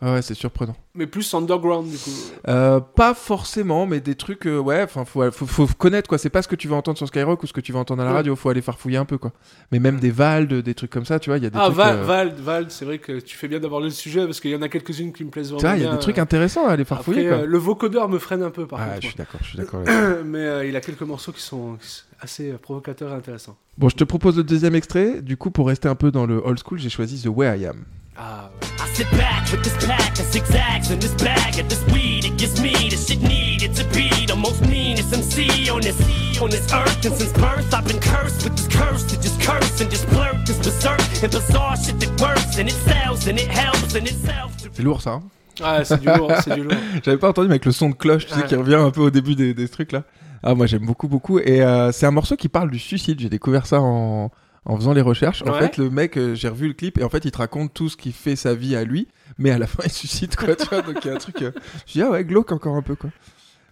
[0.02, 0.76] Ouais, c'est surprenant.
[0.94, 2.10] Mais plus underground, du coup.
[2.48, 6.18] Euh, pas forcément, mais des trucs, euh, ouais, enfin, faut, faut, faut connaître quoi.
[6.18, 8.02] C'est pas ce que tu vas entendre sur Skyrock ou ce que tu vas entendre
[8.02, 8.36] à la radio.
[8.36, 9.32] Faut aller farfouiller un peu quoi.
[9.72, 11.70] Mais même des Vald, des trucs comme ça, tu vois, il y a des Ah,
[11.70, 11.78] trucs.
[11.78, 14.56] Euh, Vald, Vald, c'est vrai que tu fais bien d'aborder le sujet parce qu'il y
[14.56, 16.84] en a quelques-unes qui me plaisent vraiment il y a des trucs intéressants à aller
[16.84, 17.46] farfouiller Après, quoi.
[17.46, 19.02] le vocodeur me freine un peu, par Ah, contre.
[19.02, 19.80] je suis d'accord, je suis d'accord.
[20.26, 21.78] Mais il a quelques morceaux qui sont
[22.20, 23.56] assez provocateurs et intéressants.
[23.78, 25.22] bon, je te propose le deuxième extrait.
[25.22, 27.66] Du coup, pour rester un peu dans le old school, j'ai choisi The Way I
[27.66, 27.84] Am.
[28.18, 28.66] Ah, ouais.
[28.78, 32.24] I sit back with this pack of zigzags and this bag of this weed.
[32.24, 35.96] It gives me the shit needed to be the most meanest MC on this
[36.40, 37.04] on this earth.
[37.04, 40.46] And since birth, I've been cursed with this curse to just curse and just blurt
[40.46, 44.52] this berserk and bizarre shit that works and it sells and it helps and itself.
[44.72, 45.12] C'est lourd ça.
[45.12, 45.22] hein
[45.62, 46.74] Ah, c'est du lourd, c'est du lourd.
[47.04, 48.46] J'avais pas entendu, mais avec le son de cloche, tu sais, Ouais.
[48.46, 50.02] qui revient un peu au début des, des trucs là.
[50.42, 51.38] Ah, moi j'aime beaucoup, beaucoup.
[51.38, 53.18] Et euh, c'est un morceau qui parle du suicide.
[53.20, 54.30] J'ai découvert ça en,
[54.66, 55.42] en faisant les recherches.
[55.46, 57.72] En fait, le mec, euh, j'ai revu le clip et en fait, il te raconte
[57.72, 60.36] tout ce qui fait sa vie à lui, mais à la fin, il se suicide
[60.36, 60.82] quoi, tu vois.
[60.82, 61.40] Donc il y a un truc.
[61.42, 61.52] euh,
[61.86, 63.10] Je dis, ah ouais, glauque encore un peu quoi.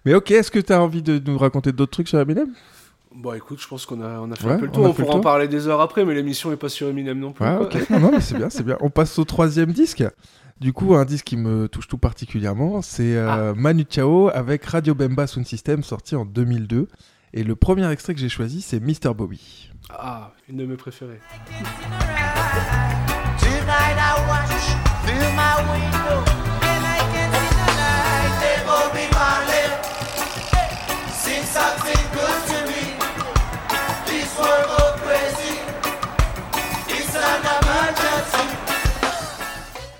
[0.06, 2.48] Mais ok, est-ce que t'as envie de nous raconter d'autres trucs sur Eminem?
[3.14, 4.84] Bon, écoute, je pense qu'on a, on a fait Ouais, un peu le on tour.
[4.84, 7.32] On, le pourra en parler des heures après, mais l'émission est pas sur Eminem non
[7.32, 7.44] plus.
[7.44, 7.66] Ouais, quoi.
[7.66, 7.86] ok.
[7.90, 8.76] Non, non, mais c'est bien, c'est bien.
[8.80, 10.04] On passe au troisième disque.
[10.60, 13.54] Du coup, un disque qui me touche tout particulièrement, c'est euh, Ah.
[13.56, 16.88] Manu Chao avec Radio Bemba Sound System, sorti en 2002.
[17.36, 19.12] Et le premier extrait que j'ai choisi, c'est Mr.
[19.12, 19.68] Bobby.
[19.90, 21.20] Ah, une de mes préférées.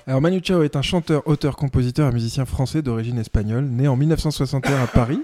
[0.07, 3.97] Alors Manu Chao est un chanteur, auteur, compositeur et musicien français d'origine espagnole, né en
[3.97, 5.19] 1961 à Paris.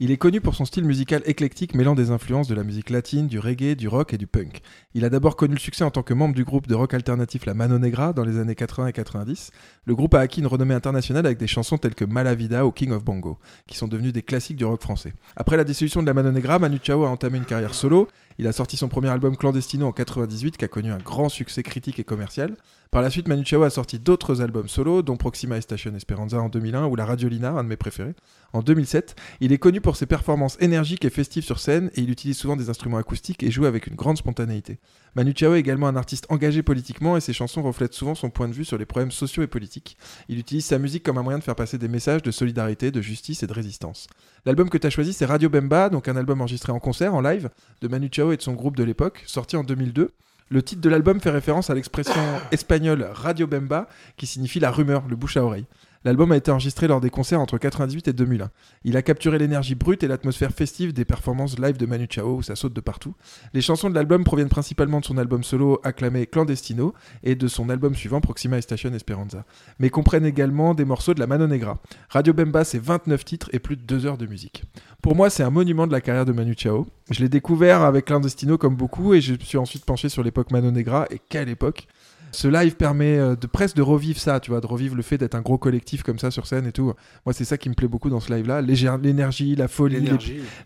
[0.00, 3.26] Il est connu pour son style musical éclectique mêlant des influences de la musique latine,
[3.26, 4.60] du reggae, du rock et du punk.
[4.94, 7.46] Il a d'abord connu le succès en tant que membre du groupe de rock alternatif
[7.46, 9.50] La Mano Negra dans les années 80 et 90.
[9.86, 12.92] Le groupe a acquis une renommée internationale avec des chansons telles que Malavida ou King
[12.92, 15.14] of Bongo, qui sont devenues des classiques du rock français.
[15.34, 18.06] Après la dissolution de La Mano Negra, Manu Chao a entamé une carrière solo.
[18.38, 21.64] Il a sorti son premier album Clandestino en 98 qui a connu un grand succès
[21.64, 22.54] critique et commercial.
[22.90, 26.40] Par la suite, Manu Chao a sorti d'autres albums solo, dont Proxima et Station Esperanza
[26.40, 28.14] en 2001 ou La Radiolina, un de mes préférés,
[28.54, 29.14] en 2007.
[29.40, 32.56] Il est connu pour ses performances énergiques et festives sur scène et il utilise souvent
[32.56, 34.78] des instruments acoustiques et joue avec une grande spontanéité.
[35.16, 38.48] Manu Chao est également un artiste engagé politiquement et ses chansons reflètent souvent son point
[38.48, 39.98] de vue sur les problèmes sociaux et politiques.
[40.30, 43.02] Il utilise sa musique comme un moyen de faire passer des messages de solidarité, de
[43.02, 44.06] justice et de résistance.
[44.46, 47.20] L'album que tu as choisi, c'est Radio Bemba, donc un album enregistré en concert, en
[47.20, 47.50] live,
[47.82, 50.10] de Manu Chao et de son groupe de l'époque, sorti en 2002.
[50.50, 52.20] Le titre de l'album fait référence à l'expression
[52.52, 55.66] espagnole Radio Bemba, qui signifie la rumeur, le bouche à oreille.
[56.04, 58.50] L'album a été enregistré lors des concerts entre 98 et 2001.
[58.84, 62.42] Il a capturé l'énergie brute et l'atmosphère festive des performances live de Manu Chao où
[62.42, 63.14] ça saute de partout.
[63.52, 67.68] Les chansons de l'album proviennent principalement de son album solo acclamé Clandestino et de son
[67.68, 69.44] album suivant Proxima Station Esperanza,
[69.78, 71.78] mais comprennent également des morceaux de la Mano Negra.
[72.10, 74.64] Radio Bemba, c'est 29 titres et plus de 2 heures de musique.
[75.02, 76.86] Pour moi, c'est un monument de la carrière de Manu Chao.
[77.10, 80.50] Je l'ai découvert avec Clandestino comme beaucoup et je me suis ensuite penché sur l'époque
[80.50, 81.86] Mano Negra et quelle époque
[82.32, 85.18] ce live permet euh, de presque de revivre ça, tu vois, de revivre le fait
[85.18, 86.92] d'être un gros collectif comme ça sur scène et tout.
[87.24, 88.60] Moi, c'est ça qui me plaît beaucoup dans ce live-là.
[88.60, 90.08] L'énergie, la folie,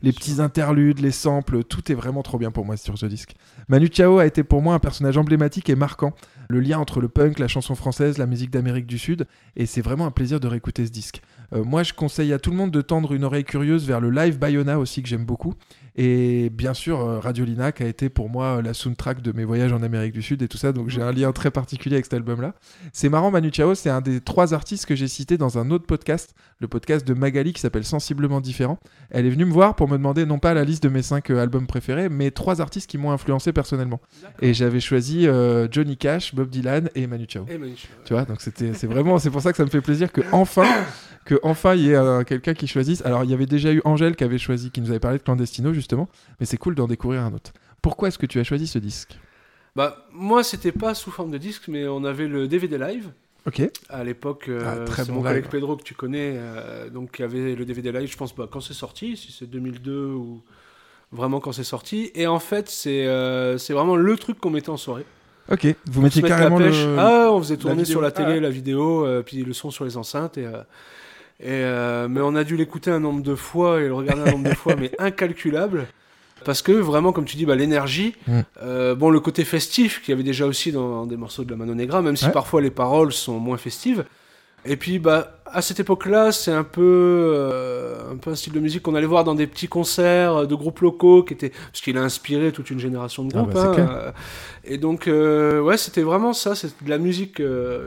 [0.03, 3.35] les petits interludes, les samples, tout est vraiment trop bien pour moi sur ce disque.
[3.68, 6.14] Manu Chao a été pour moi un personnage emblématique et marquant.
[6.48, 9.81] Le lien entre le punk, la chanson française, la musique d'Amérique du Sud, et c'est
[9.81, 11.22] vraiment un plaisir de réécouter ce disque.
[11.55, 14.11] Euh, moi, je conseille à tout le monde de tendre une oreille curieuse vers le
[14.11, 15.55] live Bayona aussi que j'aime beaucoup.
[15.94, 19.44] Et bien sûr, euh, Radiolina qui a été pour moi euh, la soundtrack de mes
[19.44, 22.07] voyages en Amérique du Sud et tout ça, donc j'ai un lien très particulier avec
[22.07, 22.55] cet album-là.
[22.94, 25.85] C'est marrant, Manu Chao, c'est un des trois artistes que j'ai cité dans un autre
[25.85, 28.78] podcast, le podcast de Magali qui s'appelle Sensiblement Différent.
[29.11, 31.31] Elle est venue me voir pour me demander non pas la liste de mes cinq
[31.31, 34.00] euh, albums préférés, mais trois artistes qui m'ont influencé personnellement.
[34.40, 37.44] Et j'avais choisi euh, Johnny Cash, Bob Dylan et Manu Chao.
[37.44, 37.90] Manu Chao.
[38.07, 40.22] Tu vois, donc c'était, c'est vraiment, c'est pour ça que ça me fait plaisir que
[40.33, 40.66] enfin,
[41.26, 43.05] que enfin il y ait euh, quelqu'un qui choisisse.
[43.05, 45.22] Alors il y avait déjà eu Angèle qui avait choisi, qui nous avait parlé de
[45.22, 46.09] Clandestino justement,
[46.40, 47.53] mais c'est cool d'en découvrir un autre.
[47.83, 49.18] Pourquoi est-ce que tu as choisi ce disque?
[49.77, 53.11] Bah, moi, c'était pas sous forme de disque, mais on avait le DVD live.
[53.47, 53.61] Ok.
[53.88, 55.31] À l'époque, euh, Ah, très c'est bon mon live.
[55.33, 58.47] collègue Pedro que tu connais, euh, donc qui avait le DVD live, je pense, bah,
[58.51, 60.42] quand c'est sorti, si c'est 2002 ou
[61.11, 62.11] vraiment quand c'est sorti.
[62.14, 65.05] Et en fait, c'est euh, c'est vraiment le truc qu'on mettait en soirée.
[65.51, 65.66] Ok.
[65.87, 66.71] Vous Pour mettiez carrément la le.
[66.71, 66.87] pêche.
[66.99, 68.40] Ah, on faisait tourner sur la télé Ah.
[68.40, 70.38] la vidéo, euh, puis le son sur les enceintes.
[70.38, 70.62] Et, euh,
[71.42, 74.31] et, euh, mais on a dû l'écouter un nombre de fois et le regarder un
[74.33, 75.87] nombre de fois, mais incalculable.
[76.44, 78.40] Parce que vraiment, comme tu dis, bah, l'énergie, Mm.
[78.62, 81.57] euh, bon, le côté festif qu'il y avait déjà aussi dans des morceaux de la
[81.57, 82.33] Mano Negra, même si Ouais.
[82.33, 84.05] parfois les paroles sont moins festives.
[84.64, 86.81] Et puis, bah, à cette époque-là, c'est un peu,
[87.37, 90.55] euh, un peu un style de musique qu'on allait voir dans des petits concerts de
[90.55, 93.55] groupes locaux, qui étaient, parce qu'il a inspiré toute une génération de Ah groupes.
[93.55, 94.12] bah, hein,
[94.64, 97.40] et donc, ouais, c'était vraiment ça, c'est de la musique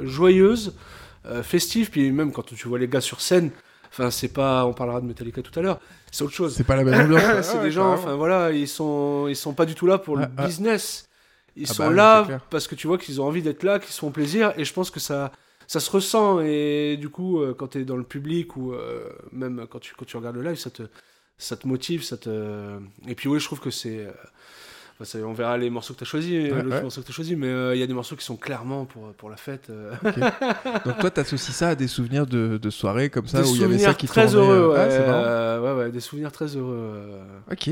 [0.04, 0.74] joyeuse,
[1.28, 3.52] euh, festive, puis même quand tu vois les gars sur scène,
[3.90, 5.80] enfin, c'est pas, on parlera de Metallica tout à l'heure,
[6.12, 6.56] c'est autre chose.
[6.56, 7.22] C'est pas la même ambiance.
[7.46, 9.98] c'est Ah des ouais, gens, enfin voilà, ils sont, ils sont pas du tout là
[9.98, 10.46] pour Ah, le ah.
[10.48, 11.08] business.
[11.56, 13.94] Ils Ah sont bah là parce que tu vois qu'ils ont envie d'être là, qu'ils
[13.94, 15.32] se font plaisir, et je pense que ça,
[15.68, 16.42] ça se ressent.
[16.42, 19.96] Et du coup, euh, quand tu es dans le public ou euh, même quand tu,
[19.96, 20.84] quand tu regardes le live, ça te,
[21.38, 22.78] ça te motive, ça te.
[23.08, 24.08] Et puis oui, je trouve que c'est.
[25.00, 26.82] Euh, Enfin, ça, on verra les morceaux que tu as choisis, Ouais, ouais.
[26.82, 28.86] morceau que tu as choisi, mais euh, il y a des morceaux qui sont clairement
[28.86, 29.70] pour, pour la fête.
[29.70, 29.92] euh.
[30.86, 33.62] Donc toi, t'associes ça à des souvenirs de, de soirées comme ça des où il
[33.62, 34.78] y avait ça qui très tournait, heureux, euh, ouais,
[35.10, 36.76] ah, euh, ouais, ouais, des souvenirs très heureux.
[36.78, 37.24] euh.
[37.52, 37.70] Ok.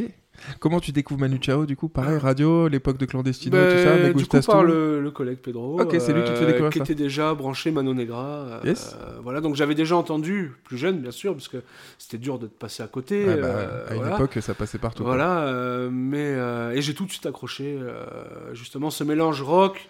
[0.59, 1.89] Comment tu découvres Manu Chao du coup?
[1.89, 5.37] Pareil, radio, l'époque de clandestino, Ben, tout ça, Me du coup, par le, le collègue
[5.37, 6.83] Pedro, Ok, c'est lui qui te fait euh, découvrir qui ça.
[6.83, 8.25] était déjà branché Mano Negra.
[8.25, 8.95] euh, Yes.
[8.99, 11.57] euh, voilà, donc j'avais déjà entendu, plus jeune bien sûr, parce que
[11.97, 13.25] c'était dur de te passer à côté.
[13.25, 14.15] Ouais, bah, euh, à une voilà.
[14.15, 15.03] époque, ça passait partout.
[15.03, 19.87] Voilà, euh, mais euh, et j'ai tout de suite accroché euh, justement ce mélange rock,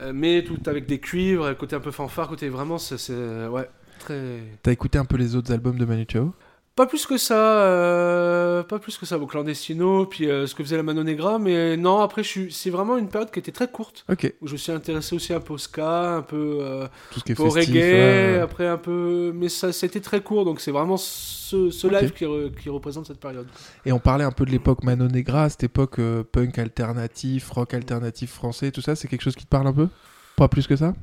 [0.00, 3.68] euh, mais tout avec des cuivres, côté un peu fanfare, côté vraiment, c'est c'est- ouais
[3.98, 4.40] très.
[4.62, 6.32] T'as écouté un peu les autres albums de Manu Chao?
[6.74, 10.62] Pas plus que ça, euh, pas plus que ça, au clandestino, puis euh, ce que
[10.62, 13.68] faisait la Mano Negra, mais non, après suis, c'est vraiment une période qui était très
[13.68, 14.04] courte.
[14.10, 14.32] Ok.
[14.40, 17.24] Où je me suis intéressé aussi un peu au ska, un peu, euh, Tout ce
[17.24, 17.74] qui est peu au festif.
[17.74, 22.24] reggae, après un peu, mais ça c'était très court, donc c'est vraiment ce, live qui,
[22.24, 23.46] re- qui représente cette période.
[23.84, 27.74] Et on parlait un peu de l'époque Mano Negra, cette époque euh, punk alternatif, rock
[27.74, 29.88] alternatif français, tout ça, c'est quelque chose qui te parle un peu?
[30.36, 30.94] Pas plus que ça?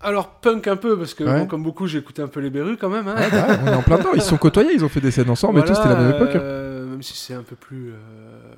[0.00, 1.40] Alors punk un peu parce que Ouais.
[1.40, 3.08] bon, comme beaucoup j'ai écouté un peu les Berus quand même.
[3.08, 3.14] Hein.
[3.16, 5.10] Ouais, bah, On est en plein dedans, ils se sont côtoyés, ils ont fait des
[5.10, 6.34] scènes ensemble et tout, Voilà, c'était la même époque.
[6.36, 6.40] hein.
[6.42, 6.65] euh,
[6.96, 7.96] même si c'est un peu plus, euh,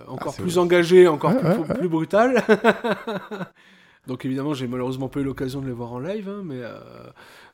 [0.07, 0.61] encore Ah, plus vrai.
[0.63, 1.75] engagé, encore Ouais, plus, ouais, ouais.
[1.75, 2.43] plus brutal.
[4.07, 6.79] Donc évidemment j'ai malheureusement pas eu l'occasion de les voir en live, hein, mais euh,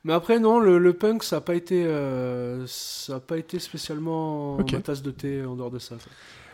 [0.05, 3.59] mais après non le, le punk ça a pas été euh, ça a pas été
[3.59, 4.71] spécialement Ok.
[4.71, 5.95] ma tasse de thé en dehors de ça.
[5.95, 6.11] quoi.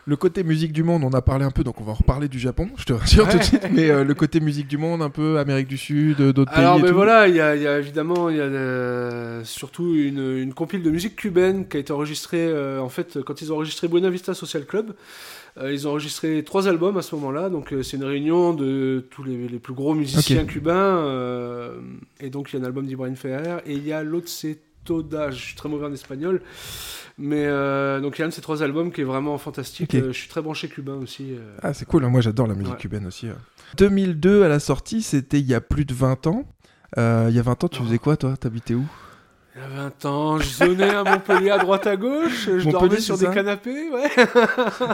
[0.08, 2.28] Le côté musique du monde, on a parlé un peu, donc on va en reparler
[2.28, 5.04] du Japon, je te rassure tout de suite, mais euh, le côté musique du monde,
[5.04, 6.94] un peu Amérique du Sud, euh, d'autres pays Alors et tout.
[6.96, 10.54] voilà il y, a il y a évidemment il y a euh, surtout une, une
[10.56, 13.88] compile de musique cubaine qui a été enregistrée euh, en fait quand ils ont enregistré
[13.88, 14.94] Buena Vista Social Club.
[15.62, 19.50] Ils ont enregistré trois albums à ce moment-là, donc c'est une réunion de tous les,
[19.50, 21.06] les plus gros musiciens cubains.
[22.22, 24.60] et donc il y a un album d'Ibrahim Ferrer et il y a l'autre c'est
[24.86, 26.42] Toda, je suis très mauvais en espagnol.
[27.24, 29.94] Mais euh, donc il y a un de ces trois albums qui est vraiment fantastique.
[29.96, 31.34] Euh, je suis très branché cubain aussi.
[31.34, 31.56] euh.
[31.62, 32.80] Ah, c'est cool, hein, moi j'adore la musique Ouais.
[32.80, 33.28] cubaine aussi.
[33.28, 33.36] ouais.
[33.78, 36.46] 2002 à la sortie, c'était il y a plus de 20 ans.
[36.98, 37.02] Il
[37.34, 37.86] y a 20 ans, tu Oh.
[37.86, 38.36] faisais quoi toi?
[38.36, 38.86] T'habitais où?
[39.54, 43.02] Il y a 20 ans, je zonnais à Montpellier à droite à gauche, je dormais
[43.02, 44.10] sur des canapés, ouais.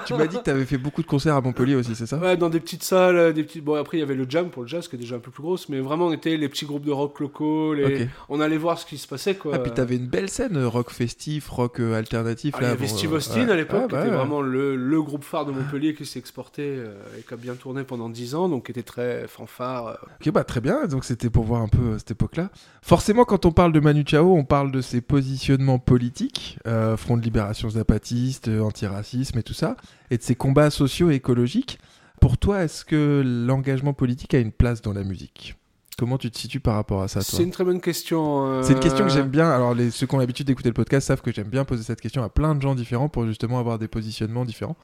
[0.08, 2.17] Tu m'as dit que t'avais fait beaucoup de concerts à Montpellier aussi, c'est ça?
[2.17, 3.63] Ouais, dans des petites salles, euh, des petites.
[3.63, 5.30] Bon, après, il y avait le jam pour le jazz, qui est déjà un peu
[5.30, 8.08] plus grosse, mais vraiment, on était les petits groupes de rock locaux, les...
[8.30, 9.52] On allait voir ce qui se passait, quoi.
[9.56, 12.56] Ah, puis t'avais une belle scène euh, rock festif, rock euh, alternatif.
[12.56, 13.52] Ah, il y là, avait bon, Steve Austin ouais.
[13.52, 14.15] à l'époque, Ah, qui était ouais.
[14.17, 17.54] vraiment le, le groupe phare de Montpellier qui s'est exporté euh, et qui a bien
[17.54, 19.88] tourné pendant 10 ans, donc qui était très fanfare.
[19.88, 19.93] euh.
[20.26, 20.88] Ok, bah très bien.
[20.88, 22.50] Donc c'était pour voir un peu euh, cette époque-là.
[22.82, 27.17] Forcément, quand on parle de Manu Chao, on parle de ses positionnements politiques, euh, Front
[27.17, 29.77] de libération zapatiste, euh, antiracisme et tout ça,
[30.10, 31.77] et de ses combats sociaux et écologiques.
[32.19, 35.55] Pour toi, est-ce que l'engagement politique a une place dans la musique?
[35.99, 38.47] Comment tu te situes par rapport à ça, C'est une très bonne question.
[38.47, 39.49] euh, C'est une question que j'aime bien.
[39.49, 42.01] Alors, les, ceux qui ont l'habitude d'écouter le podcast savent que j'aime bien poser cette
[42.01, 44.77] question à plein de gens différents pour justement avoir des positionnements différents.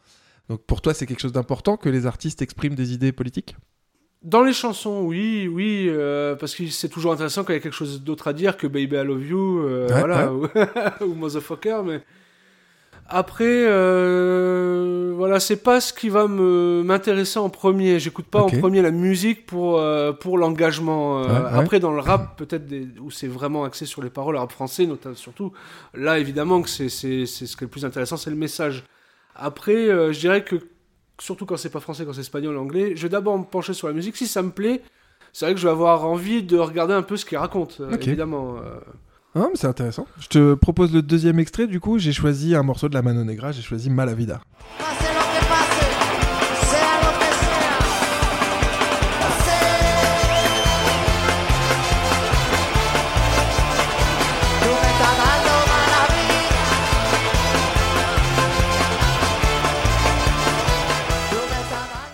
[0.50, 3.56] Donc, pour toi, c'est quelque chose d'important que les artistes expriment des idées politiques?
[4.24, 7.62] Dans les chansons, oui, oui, euh, parce que c'est toujours intéressant quand il y a
[7.62, 10.48] quelque chose d'autre à dire que Baby I Love You, euh, Ouais, voilà, ou,
[11.06, 12.02] ou Motherfucker, mais
[13.10, 18.00] après, euh, voilà, c'est pas ce qui va me m'intéresser en premier.
[18.00, 21.22] J'écoute pas en premier la musique pour euh, pour l'engagement.
[21.22, 21.28] Ouais.
[21.52, 22.64] Après, dans le rap, peut-être
[23.02, 25.52] où c'est vraiment axé sur les paroles, le rap français, notamment surtout.
[25.94, 28.86] Là, évidemment que c'est c'est c'est ce qui est le plus intéressant, c'est le message.
[29.36, 30.56] Après, je dirais que
[31.24, 33.88] surtout quand c'est pas français, quand c'est espagnol, anglais, je vais d'abord me pencher sur
[33.88, 34.16] la musique.
[34.18, 34.82] Si ça me plaît,
[35.32, 37.94] c'est vrai que je vais avoir envie de regarder un peu ce qu'il raconte, euh,
[37.94, 38.08] Ok.
[38.08, 38.58] évidemment.
[38.58, 38.80] euh.
[39.36, 40.06] Ah, mais c'est intéressant.
[40.20, 41.66] Je te propose le deuxième extrait.
[41.66, 43.52] Du coup, j'ai choisi un morceau de la Mano Negra.
[43.52, 44.42] J'ai choisi Malavida.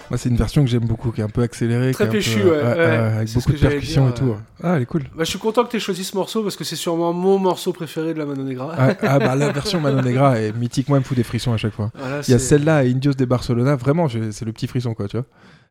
[0.09, 1.91] Moi, c'est une version que j'aime beaucoup, qui est un peu accélérée.
[1.91, 2.61] Très peu, ouais, ouais.
[2.61, 4.35] avec beaucoup de percussions dire, et tout.
[4.63, 5.03] Ah, elle est cool.
[5.15, 7.37] Bah, je suis content que tu aies choisi ce morceau parce que c'est sûrement mon
[7.37, 8.73] morceau préféré de la Mano Negra.
[8.77, 10.89] Ah, ah, bah la version Mano Negra est mythique.
[10.89, 11.91] Moi, elle me fout des frissons à chaque fois.
[11.95, 13.75] Voilà, Il y a celle-là et Indios de Barcelona.
[13.75, 15.25] Vraiment, c'est le petit frisson, quoi, tu vois.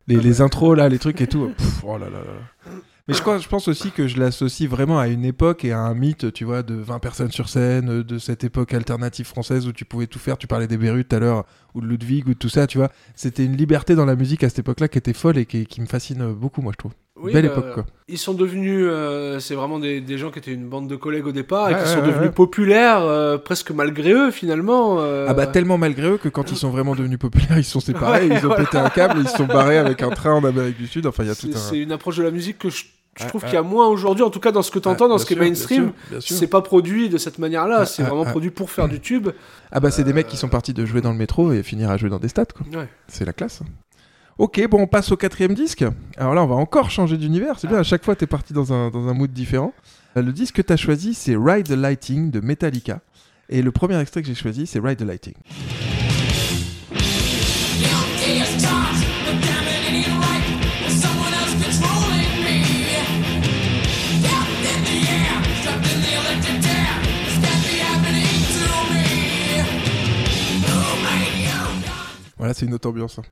[0.07, 1.51] Les, Ah les intros, là, les trucs et tout.
[1.57, 2.71] pff, oh là là là.
[3.09, 5.79] Mais je, crois, je pense aussi que je l'associe vraiment à une époque et à
[5.79, 9.71] un mythe, tu vois, de 20 personnes sur scène, de cette époque alternative française où
[9.73, 10.37] tu pouvais tout faire.
[10.37, 11.43] Tu parlais des Bérut tout à l'heure,
[11.73, 12.89] ou de Ludwig, ou de tout ça, tu vois.
[13.15, 15.81] C'était une liberté dans la musique à cette époque-là qui était folle et qui, qui
[15.81, 16.91] me fascine beaucoup, moi, je trouve.
[17.21, 17.85] Oui, Belle bah, époque, quoi.
[18.07, 21.27] Ils sont devenus, euh, c'est vraiment des, des gens qui étaient une bande de collègues
[21.27, 25.01] au départ et qui sont devenus populaires euh, presque malgré eux finalement.
[25.01, 25.25] euh.
[25.27, 27.81] Ah bah tellement malgré eux que quand ils sont vraiment devenus populaires, ils se sont
[27.81, 28.63] séparés, Ouais, ils ont voilà.
[28.63, 31.07] pété un câble, ils se sont barrés avec un train en Amérique du Sud.
[31.07, 31.59] Enfin, il y a tout C'est un.
[31.59, 32.85] c'est une approche de la musique que je,
[33.19, 35.05] je trouve qu'il y a moins aujourd'hui, en tout cas dans ce que tu entends,
[35.05, 35.91] Ah, dans ce qui est mainstream.
[36.19, 38.31] C'est pas produit de cette manière-là, Ah, c'est ah, vraiment ah.
[38.31, 39.29] produit pour faire du tube.
[39.71, 41.89] Ah bah c'est des mecs qui sont partis de jouer dans le métro et finir
[41.91, 42.65] à jouer dans des stades quoi.
[42.79, 42.87] Ouais.
[43.07, 43.61] C'est la classe.
[44.39, 45.83] Ok, bon, on passe au quatrième disque.
[46.15, 47.59] Alors là, on va encore changer d'univers.
[47.59, 49.73] C'est bien, à chaque fois, t'es parti dans un, dans un mood différent.
[50.15, 53.01] Euh, Le disque que t'as choisi, c'est Ride the Lighting de Metallica.
[53.49, 55.33] Et le premier extrait que j'ai choisi, c'est Ride the Lighting.
[72.39, 73.19] Voilà, c'est une autre ambiance.
[73.19, 73.23] hein.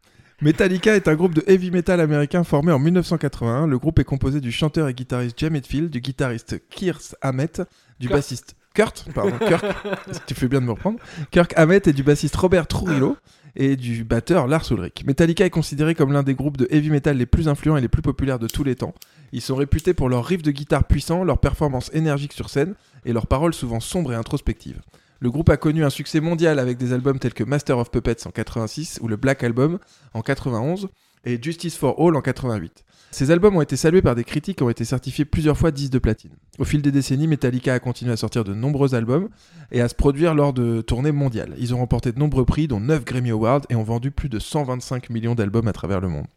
[0.42, 3.66] Metallica est un groupe de heavy metal américain formé en 1981.
[3.66, 7.64] Le groupe est composé du chanteur et guitariste Jim Hetfield, du guitariste Keith Hammett,
[8.00, 9.66] du bassiste Kurt, pardon, Kirk,
[10.28, 11.00] tu fais bien de me reprendre,
[11.32, 13.18] Kirk Hammett et du bassiste Robert Trujillo
[13.56, 15.04] et du batteur Lars Ulrich.
[15.08, 17.88] Metallica est considéré comme l'un des groupes de heavy metal les plus influents et les
[17.88, 18.94] plus populaires de tous les temps.
[19.32, 23.14] Ils sont réputés pour leurs riffs de guitare puissants, leurs performances énergiques sur scène et
[23.14, 24.80] leurs paroles souvent sombres et introspectives.
[25.20, 28.28] Le groupe a connu un succès mondial avec des albums tels que Master of Puppets
[28.28, 29.80] en 86 ou le Black Album
[30.14, 30.90] en 91
[31.26, 32.84] et Justice for All en 88.
[33.10, 35.90] Ces albums ont été salués par des critiques et ont été certifiés plusieurs fois 10
[35.90, 36.34] de platine.
[36.60, 39.30] Au fil des décennies, Metallica a continué à sortir de nombreux albums
[39.72, 41.56] et à se produire lors de tournées mondiales.
[41.58, 44.40] Ils ont remporté de nombreux prix, dont 9 Grammy Awards, et ont vendu plus de
[44.40, 46.28] 125 millions d'albums à travers le monde.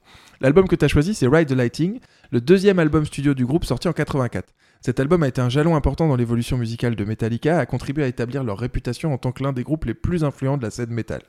[0.40, 3.64] L'album que tu as choisi, c'est Ride the Lighting, le deuxième album studio du groupe
[3.64, 4.48] sorti en 84.
[4.82, 8.04] Cet album a été un jalon important dans l'évolution musicale de Metallica et a contribué
[8.04, 10.70] à établir leur réputation en tant que l'un des groupes les plus influents de la
[10.70, 11.20] scène metal.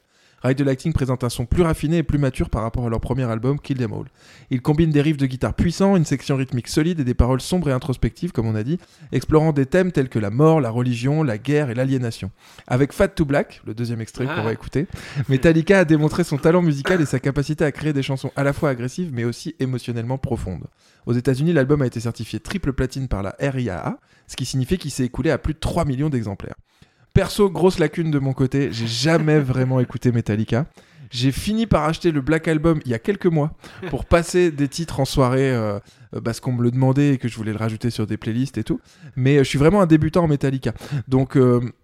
[0.43, 2.99] Ride the Lighting présente un son plus raffiné et plus mature par rapport à leur
[2.99, 4.05] premier album Kill Them All.
[4.49, 7.69] Il combine des riffs de guitare puissants, une section rythmique solide et des paroles sombres
[7.69, 8.79] et introspectives, comme on a dit,
[9.11, 12.31] explorant des thèmes tels que la mort, la religion, la guerre et l'aliénation.
[12.65, 14.41] Avec Fat to Black, le deuxième extrait qu'on Ah.
[14.43, 14.87] va écouter,
[15.29, 18.53] Metallica a démontré son talent musical et sa capacité à créer des chansons à la
[18.53, 20.65] fois agressives mais aussi émotionnellement profondes.
[21.05, 24.91] Aux États-Unis, l'album a été certifié triple platine par la RIAA, ce qui signifie qu'il
[24.91, 26.55] s'est écoulé à plus de 3 millions d'exemplaires.
[27.13, 30.65] Perso, grosse lacune de mon côté, j'ai jamais vraiment écouté Metallica.
[31.11, 33.51] J'ai fini par acheter le Black Album il y a quelques mois
[33.89, 35.77] pour passer des titres en soirée euh,
[36.15, 38.57] euh, parce qu'on me le demandait et que je voulais le rajouter sur des playlists
[38.57, 38.79] et tout.
[39.17, 40.73] Mais euh, je suis vraiment un débutant en Metallica.
[41.09, 41.37] Donc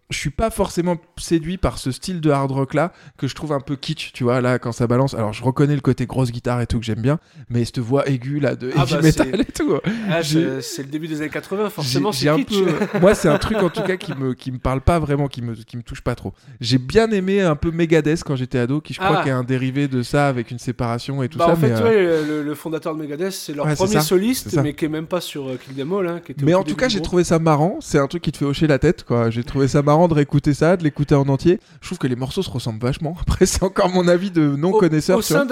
[0.10, 3.52] je suis pas forcément séduit par ce style de hard rock là que je trouve
[3.52, 5.14] un peu kitsch, tu vois, là quand ça balance.
[5.14, 8.08] Alors je reconnais le côté grosse guitare et tout que j'aime bien, mais cette voix
[8.08, 9.74] aiguë là de Ah heavy bah, metal et tout.
[10.10, 12.64] Ah, J'ai- c'est le début des années 80, forcément j'ai- c'est j'ai un kitsch.
[12.64, 15.28] peu- moi c'est un truc en tout cas qui me qui me parle pas vraiment
[15.28, 18.60] qui me qui me touche pas trop j'ai bien aimé un peu Megadeth quand j'étais
[18.60, 19.24] ado qui je crois Ah.
[19.24, 21.82] qu'il un dérivé de ça avec une séparation et tout Bah, ça en fait, mais,
[21.82, 24.90] euh, ouais, le, le fondateur de Megadeth, c'est leur Ouais, premier soliste, mais qui est
[24.90, 26.08] même pas sur euh, Kill Them All.
[26.08, 28.24] Hein, qui était au mais en tout cas j'ai trouvé ça marrant c'est un truc
[28.24, 30.84] qui te fait hocher la tête quoi j'ai trouvé ça marrant de réécouter ça de
[30.84, 34.08] l'écouter en entier je trouve que les morceaux se ressemblent vachement après c'est encore mon
[34.08, 35.46] avis de non Au- Au, tu sein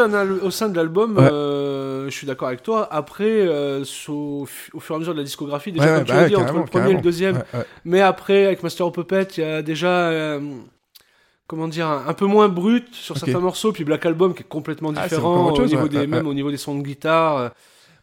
[0.69, 1.23] de l'album, Ouais.
[1.31, 2.87] euh, je suis d'accord avec toi.
[2.91, 6.05] Après, euh, au, fu- au fur et à mesure de la discographie, déjà Ouais, comme
[6.05, 7.43] tu bah ouais, dit, entre le premier et le deuxième.
[7.83, 10.39] Mais après, avec Master of Puppet, il y a déjà, euh,
[11.47, 13.71] comment dire, un, peu moins brut sur certains morceaux.
[13.71, 16.57] Puis Black Album qui est complètement Ah, différent au niveau des, même au niveau des
[16.57, 17.51] sons de guitare.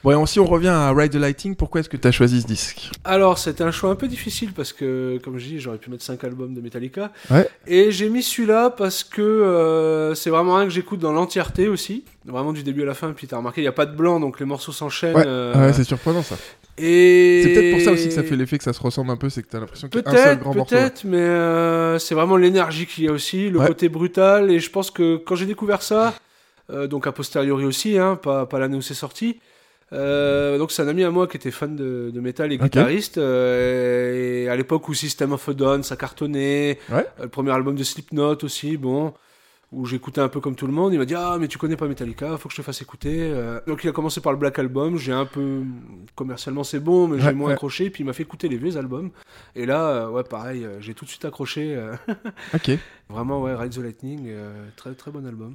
[0.05, 2.43] Bon et si on revient à Ride the Lighting pourquoi est-ce que tu as choisi
[2.43, 5.79] ce disque Alors, c'était un choix un peu difficile parce que, comme je dis, j'aurais
[5.79, 7.13] pu mettre 5 albums de Metallica.
[7.31, 7.49] Ouais.
[7.67, 12.05] Et j'ai mis celui-là parce que euh, c'est vraiment un que j'écoute dans l'entièreté aussi.
[12.25, 13.13] Vraiment du début à la fin.
[13.13, 15.17] Puis t'as remarqué, il n'y a pas de blanc, donc les morceaux s'enchaînent.
[15.17, 16.37] ouais, euh, ouais, c'est surprenant ça
[16.79, 17.43] et...
[17.45, 19.29] c'est peut-être pour ça aussi que ça fait l'effet que ça se ressemble un peu
[19.29, 20.81] c'est que t'as l'impression qu'il y a un seul grand morceau ouais.
[20.81, 23.67] peut-être, mais euh, c'est vraiment l'énergie qu'il y a aussi, le Ouais.
[23.67, 24.51] côté brutal.
[24.51, 26.15] Et je pense que quand j'ai découvert ça,
[26.71, 29.39] euh, donc a posteriori aussi, hein, pas, pas l'année où c'est sorti.
[29.93, 33.19] Euh, donc c'est un ami à moi qui était fan de, de métal et guitariste
[33.19, 36.79] euh, et à l'époque où System of a Down ça cartonnait.
[36.91, 37.07] Ouais.
[37.21, 39.13] euh, le premier album de Slipknot aussi bon
[39.73, 41.77] où j'écoutais un peu comme tout le monde il m'a dit ah mais tu connais
[41.77, 44.39] pas Metallica faut que je te fasse écouter Euh, donc il a commencé par le
[44.39, 45.63] Black Album j'ai un peu
[46.15, 47.53] commercialement c'est bon mais j'ai Ouais, moins ouais.
[47.55, 49.11] accroché puis il m'a fait écouter les vieux albums.
[49.55, 51.77] Et là euh, ouais pareil euh, j'ai tout de suite accroché
[52.55, 52.71] ok.
[53.09, 54.29] Vraiment ouais Ride the Lightning
[54.77, 55.55] très très bon album.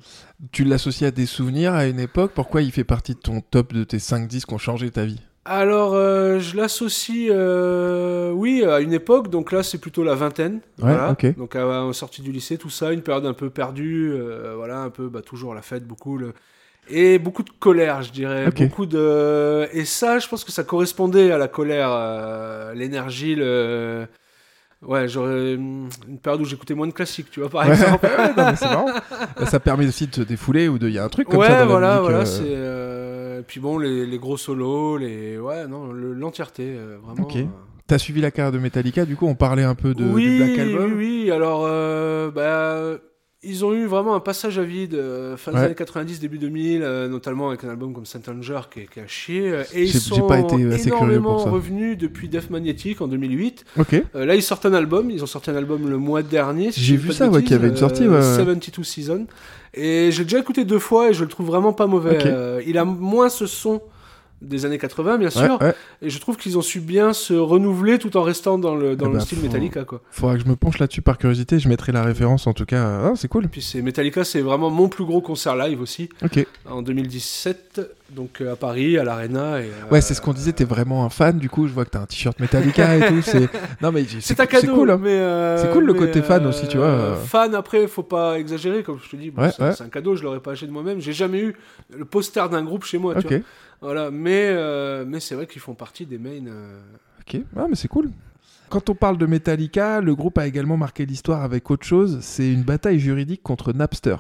[0.52, 2.32] Tu l'associes à des souvenirs à une époque?
[2.36, 5.06] Pourquoi il fait partie de ton top de tes 5 disques qui ont changé ta
[5.06, 5.22] vie?
[5.50, 9.30] Alors, euh, je l'associe, euh, oui, à une époque.
[9.30, 10.56] Donc là, c'est plutôt la vingtaine.
[10.80, 11.12] Ouais, voilà.
[11.12, 11.38] ok.
[11.38, 14.12] Donc à, à sortie du lycée, tout ça, une période un peu perdue.
[14.14, 16.34] euh, voilà, un peu, bah, toujours la fête, beaucoup le
[16.90, 18.50] et beaucoup de colère, je dirais.
[18.50, 24.08] Beaucoup de et ça, je pense que ça correspondait à la colère, l'énergie, le
[24.84, 28.08] Ouais, j'aurais hum, une période où j'écoutais moins de classiques, tu vois, par Ouais, exemple.
[28.38, 28.88] non, mais c'est marrant.
[29.48, 30.88] Ça permet aussi de se défouler ou de.
[30.88, 32.02] Il y a un truc comme ouais, ça dans voilà, la musique.
[32.04, 32.44] voilà, c'est.
[33.48, 35.40] Puis bon, les, les gros solos, les.
[35.40, 37.24] Ouais, non, le- l'entièreté, euh, vraiment.
[37.28, 37.36] Ok.
[37.38, 37.46] euh.
[37.88, 40.38] T'as suivi la carrière de Metallica, du coup, on parlait un peu de, oui, du
[40.38, 40.92] Black Album.
[40.98, 41.32] oui, oui.
[41.32, 43.00] Alors, euh, bah,
[43.48, 45.64] ils ont eu vraiment un passage à vide euh, fin des Ouais.
[45.66, 49.00] années 90, début 2000, euh, notamment avec un album comme Saint Anger qui, est- qui
[49.00, 49.50] a chié.
[49.50, 51.50] euh, Et ils sont pas été assez curieux énormément pour ça.
[51.50, 53.66] revenus depuis Def Magnetic en 2008.
[53.80, 53.94] Ok.
[54.16, 55.10] Euh, là, ils sortent un album.
[55.10, 56.72] Ils ont sorti un album le mois dernier.
[56.72, 58.22] si J'ai vu ça, ouais, y avait une sortie, ouais, ouais.
[58.36, 59.26] 72 Season.
[59.74, 62.18] Et j'ai déjà écouté deux fois et je le trouve vraiment pas mauvais.
[62.66, 63.82] Il a moins ce son
[64.42, 65.58] des années 80, bien sûr.
[65.62, 65.74] ouais.
[66.02, 69.06] Et je trouve qu'ils ont su bien se renouveler tout en restant dans le, dans
[69.08, 70.02] Eh le bah, style faut- Metallica, quoi.
[70.12, 71.58] Faudra que je me penche là-dessus par curiosité.
[71.60, 72.84] Je mettrai la référence en tout cas.
[73.06, 73.48] Ah, c'est cool.
[73.48, 76.46] Puis c'est Metallica, c'est vraiment mon plus gros concert live aussi Ok.
[76.70, 77.82] en 2017,
[78.12, 79.60] donc euh, à Paris, à l'Arena.
[79.60, 80.54] et, euh, Ouais, c'est ce qu'on disait.
[80.54, 81.38] T'es vraiment un fan.
[81.40, 83.22] Du coup, je vois que t'as un t-shirt Metallica et tout.
[83.22, 83.50] C'est
[83.82, 84.92] non mais j'ai- C'est un cadeau, C'est cool.
[84.92, 85.00] hein.
[85.02, 87.16] mais euh, C'est cool, le mais, côté fan aussi, tu vois, euh.
[87.16, 89.32] Fan après, faut pas exagérer, comme je te dis.
[89.32, 91.00] bon, Ouais, c'est un cadeau, je l'aurais pas acheté de moi-même.
[91.02, 91.56] J'ai jamais eu
[91.96, 93.14] le poster d'un groupe chez moi.
[93.16, 93.32] tu Ok.
[93.32, 93.42] vois.
[93.82, 96.46] Voilà, mais euh, mais c'est vrai qu'ils font partie des mains.
[96.48, 96.80] euh,
[97.22, 97.42] Ok.
[97.56, 98.10] Ah, mais c'est cool.
[98.70, 102.20] Quand on parle de Metallica, le groupe a également marqué l'histoire avec autre chose.
[102.22, 104.18] C'est une bataille juridique contre Napster.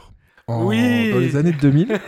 [0.50, 1.12] En- Oui.
[1.12, 2.00] Dans les années 2000,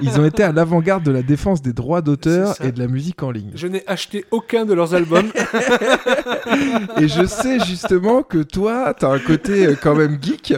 [0.00, 3.22] ils ont été à l'avant-garde de la défense des droits d'auteur et de la musique
[3.22, 3.52] en ligne.
[3.54, 5.30] Je n'ai acheté aucun de leurs albums.
[7.00, 10.54] Et je sais justement que toi, t'as un côté euh, quand même geek,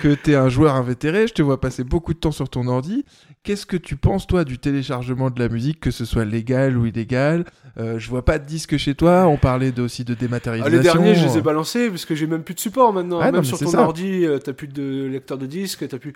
[0.00, 3.04] que t'es un joueur invétéré, je te vois passer beaucoup de temps sur ton ordi.
[3.42, 6.86] Qu'est-ce que tu penses, toi, du téléchargement de la musique, que ce soit légal ou
[6.86, 7.44] illégal?
[7.78, 10.76] Euh, Je vois pas de disque chez toi, on parlait de- aussi de Ah, dématérialisation.
[10.76, 13.18] les derniers, je les ai balancés parce que j'ai même plus de support maintenant.
[13.20, 13.80] Ah, même sur ton ça.
[13.82, 16.12] ordi, euh, t'as plus de lecteur de disque, t'as plus.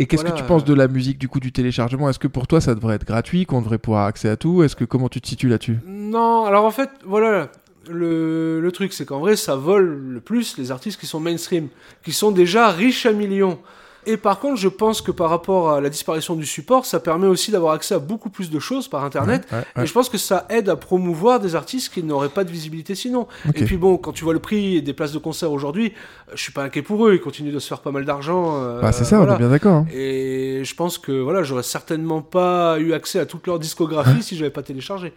[0.00, 0.64] Et qu'est-ce Voilà, que tu penses euh.
[0.64, 2.08] de la musique, du coup, du téléchargement?
[2.08, 4.62] Est-ce que pour toi, ça devrait être gratuit, qu'on devrait pouvoir accès à tout?
[4.62, 5.78] Est-ce que comment tu te situes là-dessus?
[5.86, 7.52] Non, alors en fait, voilà,
[7.86, 11.68] le, le truc, c'est qu'en vrai, ça vole le plus les artistes qui sont mainstream,
[12.02, 13.58] qui sont déjà riches à millions.
[14.06, 17.26] Et par contre, je pense que par rapport à la disparition du support, ça permet
[17.26, 19.46] aussi d'avoir accès à beaucoup plus de choses par Internet.
[19.52, 19.82] Ouais, ouais.
[19.84, 22.94] Et je pense que ça aide à promouvoir des artistes qui n'auraient pas de visibilité
[22.94, 23.26] sinon.
[23.54, 25.92] Et puis bon, quand tu vois le prix des places de concert aujourd'hui,
[26.28, 28.56] euh, je suis pas inquiet pour eux, ils continuent de se faire pas mal d'argent.
[28.56, 29.32] euh, Bah, c'est ça, voilà.
[29.32, 29.74] on est bien d'accord.
[29.74, 29.86] hein.
[29.92, 34.36] Et je pense que voilà, j'aurais certainement pas eu accès à toute leur discographie si
[34.36, 35.12] j'avais pas téléchargé.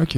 [0.00, 0.16] Ok.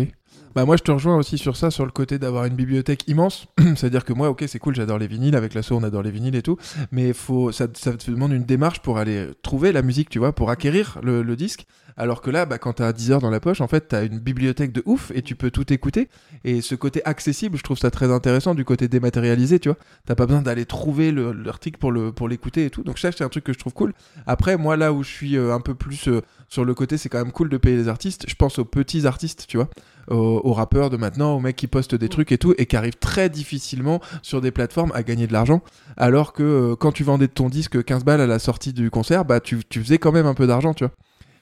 [0.55, 3.47] Bah moi je te rejoins aussi sur ça, sur le côté d'avoir une bibliothèque immense.
[3.59, 6.37] C'est-à-dire que moi, ok, c'est cool, j'adore les vinyles, avec l'assaut on adore les vinyles
[6.37, 6.57] et tout,
[6.93, 10.51] mais faut, ça, te demande une démarche pour aller trouver la musique, tu vois, pour
[10.51, 11.67] acquérir le disque.
[11.97, 14.19] Alors que là, bah, quand t'as 10 heures dans la poche, en fait, t'as une
[14.19, 16.09] bibliothèque de ouf et tu peux tout écouter.
[16.45, 19.79] Et ce côté accessible, je trouve ça très intéressant du côté dématérialisé, tu vois.
[20.05, 22.83] T'as pas besoin d'aller trouver le- l'article pour l'écouter et tout.
[22.83, 23.93] Donc ça, c'est un truc que je trouve cool.
[24.27, 27.09] Après, moi là où je suis euh, un peu plus euh, sur le côté, c'est
[27.09, 28.25] quand même cool de payer les artistes.
[28.29, 29.69] Je pense aux petits artistes, tu vois
[30.09, 32.99] aux, rappeurs de maintenant, aux mecs qui postent des trucs et tout, et qui arrivent
[32.99, 35.63] très difficilement sur des plateformes à gagner de l'argent.
[35.97, 39.25] Alors que euh, quand tu vendais ton disque 15 balles à la sortie du concert,
[39.25, 40.93] bah tu faisais quand même un peu d'argent, tu vois.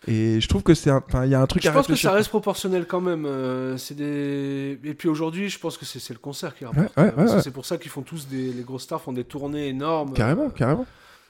[0.09, 1.03] Et je trouve que c'est un.
[1.07, 3.25] Enfin, il y a un truc Je à pense que ça reste proportionnel quand même.
[3.25, 4.79] euh, c'est des...
[4.85, 6.97] Et puis aujourd'hui, je pense que c'est le concert qui rapporte.
[6.97, 7.41] Ouais, euh.
[7.41, 8.53] C'est pour ça qu'ils font tous des.
[8.53, 10.13] Les grosses stars font des tournées énormes.
[10.15, 10.87] Carrément, carrément.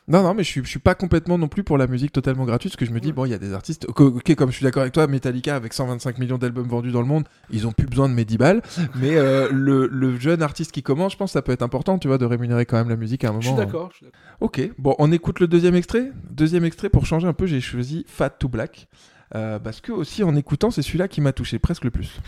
[0.08, 2.44] Non, non, mais je suis, je suis pas complètement non plus pour la musique totalement
[2.44, 3.86] gratuite, parce que je me dis, bon, il y a des artistes.
[3.88, 7.06] Ok, comme je suis d'accord avec toi, Metallica, avec 125 millions d'albums vendus dans le
[7.06, 8.62] monde, ils ont plus besoin de mes 10 balles.
[8.96, 11.98] mais euh, le, le jeune artiste qui commence, je pense que ça peut être important,
[11.98, 13.42] tu vois, de rémunérer quand même la musique à un moment.
[13.42, 13.92] Je suis d'accord.
[14.02, 14.18] d'accord.
[14.40, 16.10] Ok, bon, on écoute le deuxième extrait.
[16.30, 18.88] Deuxième extrait, pour changer un peu, j'ai choisi Fat to Black.
[19.34, 22.20] Euh, parce que aussi en écoutant, c'est celui-là qui m'a touché presque le plus.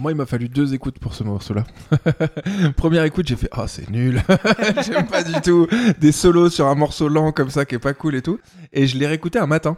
[0.00, 1.64] Alors moi, il m'a fallu deux écoutes pour ce morceau-là.
[2.78, 4.22] Première écoute, j'ai fait «Oh, c'est nul
[4.86, 5.66] J'aime pas du tout
[5.98, 8.38] Des solos sur un morceau lent comme ça qui est pas cool et tout.»
[8.72, 9.76] Et je l'ai réécouté un matin.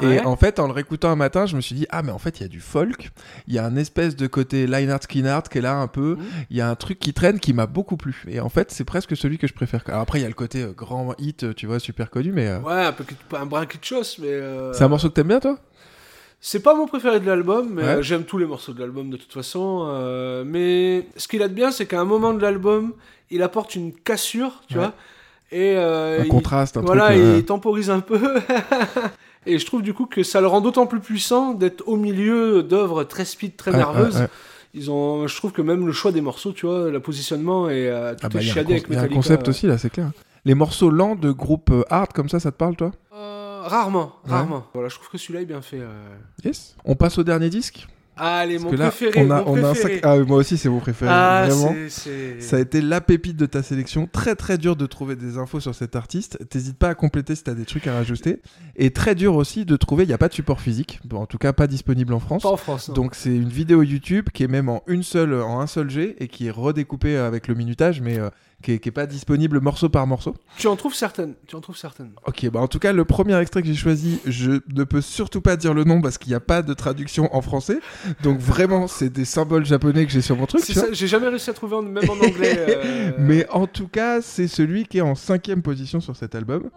[0.00, 0.24] Et Ouais.
[0.24, 2.40] en fait, en le réécoutant un matin, je me suis dit ah mais en fait
[2.40, 3.10] il y a du folk,
[3.46, 6.24] il y a un espèce de côté Leinart Skinart qui est là un peu, Mhm.
[6.48, 8.24] il y a un truc qui traîne qui m'a beaucoup plu.
[8.26, 9.82] Et en fait c'est presque celui que je préfère.
[9.88, 12.32] Alors après il y a le côté euh, grand hit, euh, tu vois, super connu,
[12.32, 13.04] mais euh, Ouais, un peu
[13.36, 14.28] un brin de chose, mais.
[14.30, 15.58] euh, c'est un morceau que t'aimes bien toi?
[16.44, 17.88] C'est pas mon préféré de l'album, mais Ouais.
[17.88, 19.84] euh, j'aime tous les morceaux de l'album de toute façon.
[19.86, 22.94] euh, mais ce qu'il a de bien, c'est qu'à un moment de l'album,
[23.30, 24.80] il apporte une cassure, tu Ouais.
[24.84, 24.92] vois.
[25.52, 27.18] Et euh, Un il- contraste, un voilà, truc.
[27.18, 28.18] euh, il temporise un peu.
[29.46, 32.62] Et je trouve du coup que ça le rend d'autant plus puissant d'être au milieu
[32.64, 34.16] d'œuvres très speed, très ouais, nerveuses.
[34.16, 34.28] ouais, ouais.
[34.74, 37.88] Ils ont, je trouve que même le choix des morceaux, tu vois, le positionnement et
[37.88, 39.14] euh, tout Ah bah, est chiadé avec il y a un Metallica.
[39.14, 40.10] concept aussi là, c'est clair.
[40.44, 42.90] Les morceaux lents de groupes hard comme ça, ça te parle toi?
[43.68, 44.30] Rarement, Ouais.
[44.32, 44.66] rarement.
[44.74, 45.78] Voilà, je trouve que celui-là est bien fait.
[45.80, 46.14] euh.
[46.44, 46.76] Yes.
[46.84, 47.86] On passe au dernier disque.
[48.14, 49.24] Allez, Parce mon que là, préféré.
[49.26, 49.94] on a, mon on a un préféré.
[49.94, 50.00] sac.
[50.04, 51.10] Ah, moi aussi, c'est mon préféré.
[51.12, 51.74] Ah, vraiment.
[52.40, 54.06] Ça a été la pépite de ta sélection.
[54.06, 56.38] Très très dur de trouver des infos sur cet artiste.
[56.50, 58.42] T'hésites pas à compléter si t'as des trucs à rajouter.
[58.76, 60.04] Et très dur aussi de trouver.
[60.04, 61.00] Il n'y a pas de support physique.
[61.06, 62.42] Bon, en tout cas, pas disponible en France.
[62.42, 62.88] Pas en France.
[62.88, 62.94] non.
[62.94, 66.14] Donc c'est une vidéo YouTube qui est même en une seule, en un seul G
[66.18, 68.28] et qui est redécoupée avec le minutage, mais euh,
[68.62, 70.34] qui, est, qui est pas disponible morceau par morceau.
[70.56, 71.34] Tu en trouves certaines.
[71.46, 72.12] Tu en trouves certaines.
[72.26, 75.40] Ok, bah en tout cas le premier extrait que j'ai choisi, je ne peux surtout
[75.40, 77.80] pas dire le nom parce qu'il n'y a pas de traduction en français.
[78.22, 80.62] Donc vraiment c'est des symboles japonais que j'ai sur mon truc.
[80.92, 82.56] J'ai jamais réussi à trouver, en- même en anglais.
[82.68, 86.70] euh, Mais en tout cas c'est celui qui est en cinquième position sur cet album.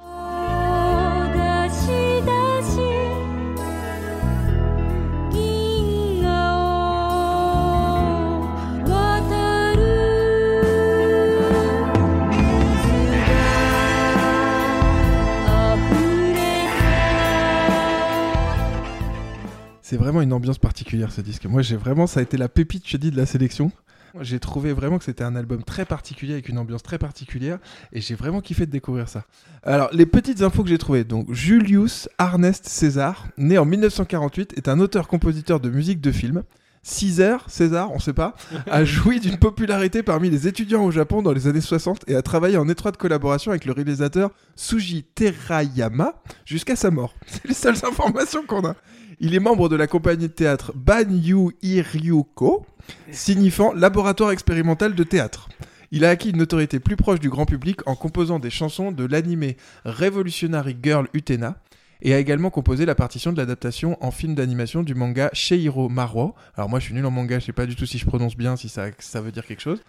[19.87, 21.45] C'est vraiment une ambiance particulière ce disque.
[21.45, 23.71] Moi j'ai vraiment, ça a été la pépite, je te dis, de la sélection.
[24.19, 27.59] J'ai trouvé vraiment que c'était un album très particulier avec une ambiance très particulière
[27.93, 29.25] et j'ai vraiment kiffé de découvrir ça.
[29.61, 34.69] Alors les petites infos que j'ai trouvées, donc Julius Arnest César, né en 1948, est
[34.69, 36.41] un auteur-compositeur de musique de film.
[36.87, 38.35] César, César, on sait pas,
[38.69, 42.21] a joui d'une popularité parmi les étudiants au Japon dans les années 60 et a
[42.21, 47.15] travaillé en étroite collaboration avec le réalisateur Suji Terayama jusqu'à sa mort.
[47.25, 48.75] C'est les seules informations qu'on a.
[49.19, 52.67] Il est membre de la compagnie de théâtre Banyu Iryuko,
[53.09, 55.49] signifiant laboratoire expérimental de théâtre.
[55.89, 59.05] Il a acquis une notoriété plus proche du grand public en composant des chansons de
[59.05, 61.57] l'animé Revolutionary Girl Utena
[62.01, 66.35] et a également composé la partition de l'adaptation en film d'animation du manga Sheiro Maro.
[66.55, 68.35] Alors moi je suis nul en manga, je sais pas du tout si je prononce
[68.35, 69.81] bien, si ça, ça veut dire quelque chose.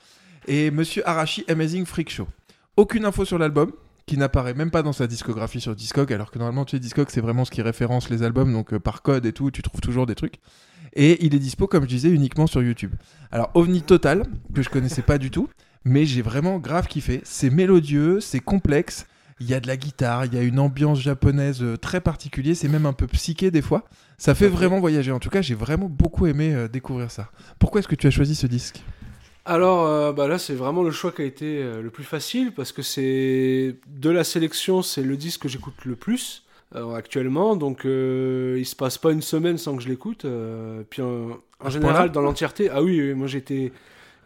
[0.47, 2.29] Et Monsieur Arashi Amazing Freak Show.
[2.77, 3.73] Aucune info sur l'album,
[4.07, 7.09] qui n'apparaît même pas dans sa discographie sur Discog, alors que normalement, tu sais, Discog,
[7.11, 9.81] c'est vraiment ce qui référence les albums, donc euh, par code et tout, tu trouves
[9.81, 10.37] toujours des trucs.
[10.93, 12.95] Et il est dispo, comme je disais, uniquement sur YouTube.
[13.33, 14.23] Alors, OVNI Total,
[14.55, 15.49] que je connaissais pas du tout,
[15.85, 17.21] mais j'ai vraiment grave kiffé.
[17.25, 19.07] C'est mélodieux, c'est complexe,
[19.41, 22.57] il y a de la guitare, il y a une ambiance japonaise euh, très particulière,
[22.57, 23.85] c'est même un peu psyché des fois.
[24.19, 25.13] Ça fait vraiment voyager.
[25.13, 27.31] En tout cas, j'ai vraiment beaucoup aimé euh, découvrir ça.
[27.59, 28.83] Pourquoi est-ce que tu as choisi ce disque?
[29.47, 32.53] Alors euh, bah là, c'est vraiment le choix qui a été euh, le plus facile
[32.53, 36.43] parce que c'est de la sélection, c'est le disque que j'écoute le plus
[36.75, 37.55] euh, actuellement.
[37.55, 40.27] Donc il se passe pas une semaine sans que je l'écoute.
[40.91, 43.73] puis en, général, dans l'entièreté, ah oui, oui, moi j'étais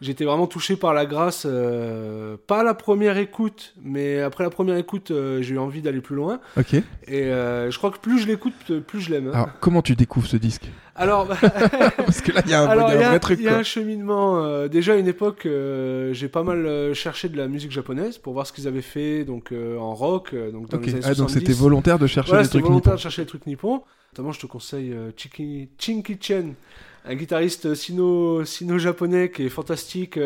[0.01, 1.45] j'étais vraiment touché par la grâce.
[1.47, 5.81] euh, pas à la première écoute, mais après la première écoute, euh, j'ai eu envie
[5.81, 6.39] d'aller plus loin.
[6.57, 6.73] Ok.
[6.73, 6.83] Et
[7.25, 9.27] euh, je crois que plus je l'écoute, plus je l'aime.
[9.27, 9.33] hein.
[9.33, 10.69] Alors, comment tu découvres ce disque?
[11.01, 11.27] Alors,
[11.97, 13.19] Parce que là, il y a un, Alors, y a un il y a- vrai
[13.19, 13.39] truc.
[13.39, 14.43] Il y a un cheminement.
[14.43, 18.17] euh, déjà, à une époque, euh, j'ai pas mal euh, cherché de la musique japonaise
[18.17, 21.29] pour voir ce qu'ils avaient fait donc, en rock, donc dans les années Ah, donc
[21.29, 21.33] 70.
[21.39, 22.95] c'était volontaire de chercher Voilà, des c'était trucs volontaire nippons.
[22.97, 23.81] de chercher les trucs nippons.
[24.13, 24.93] Notamment, je te conseille
[25.79, 26.53] Chinky Chen,
[27.05, 30.19] un guitariste sino- sino-japonais qui est fantastique,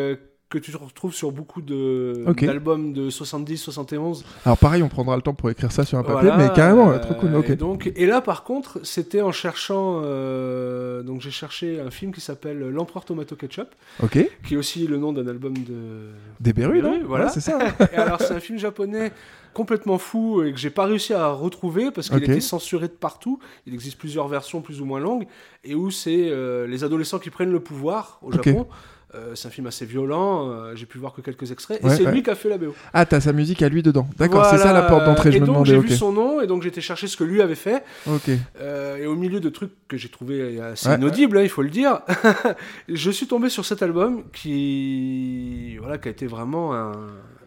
[0.48, 2.44] que tu retrouves sur beaucoup de- Ok.
[2.44, 4.24] d'albums de 70-71.
[4.44, 6.90] Alors pareil, on prendra le temps pour écrire ça sur un papier, Voilà, mais carrément,
[6.90, 7.30] euh, trop cool.
[7.48, 10.02] Et, donc, et là, par contre, c'était en cherchant.
[10.04, 13.68] euh, donc, j'ai cherché un film qui s'appelle L'Empereur Tomato Ketchup,
[14.12, 16.10] qui est aussi le nom d'un album de.
[16.40, 17.24] Des non voilà.
[17.26, 17.58] Ouais, c'est ça.
[17.92, 19.10] Et alors, c'est un film japonais
[19.52, 22.24] complètement fou et que j'ai pas réussi à retrouver parce qu'il Ok.
[22.28, 23.38] était censuré de partout.
[23.66, 25.26] Il existe plusieurs versions plus ou moins longues
[25.64, 28.30] et où c'est euh, les adolescents qui prennent le pouvoir au.
[28.30, 28.66] Japon.
[29.14, 32.04] Euh, c'est un film assez violent, euh, j'ai pu voir que quelques extraits, et c'est
[32.04, 32.12] ouais.
[32.12, 32.74] lui qui a fait la BO.
[32.92, 34.08] Ah, t'as sa musique à lui dedans.
[34.18, 35.70] D'accord, c'est ça la porte d'entrée, je et me donc demandais.
[35.70, 35.86] j'ai Ok.
[35.86, 38.30] vu son nom, et donc été chercher ce que lui avait fait, Ok.
[38.60, 41.62] euh, et au milieu de trucs que j'ai trouvé assez Ouais, inaudibles, hein, il faut
[41.62, 42.00] le dire,
[42.88, 46.92] je suis tombé sur cet album qui, voilà, qui a été vraiment un-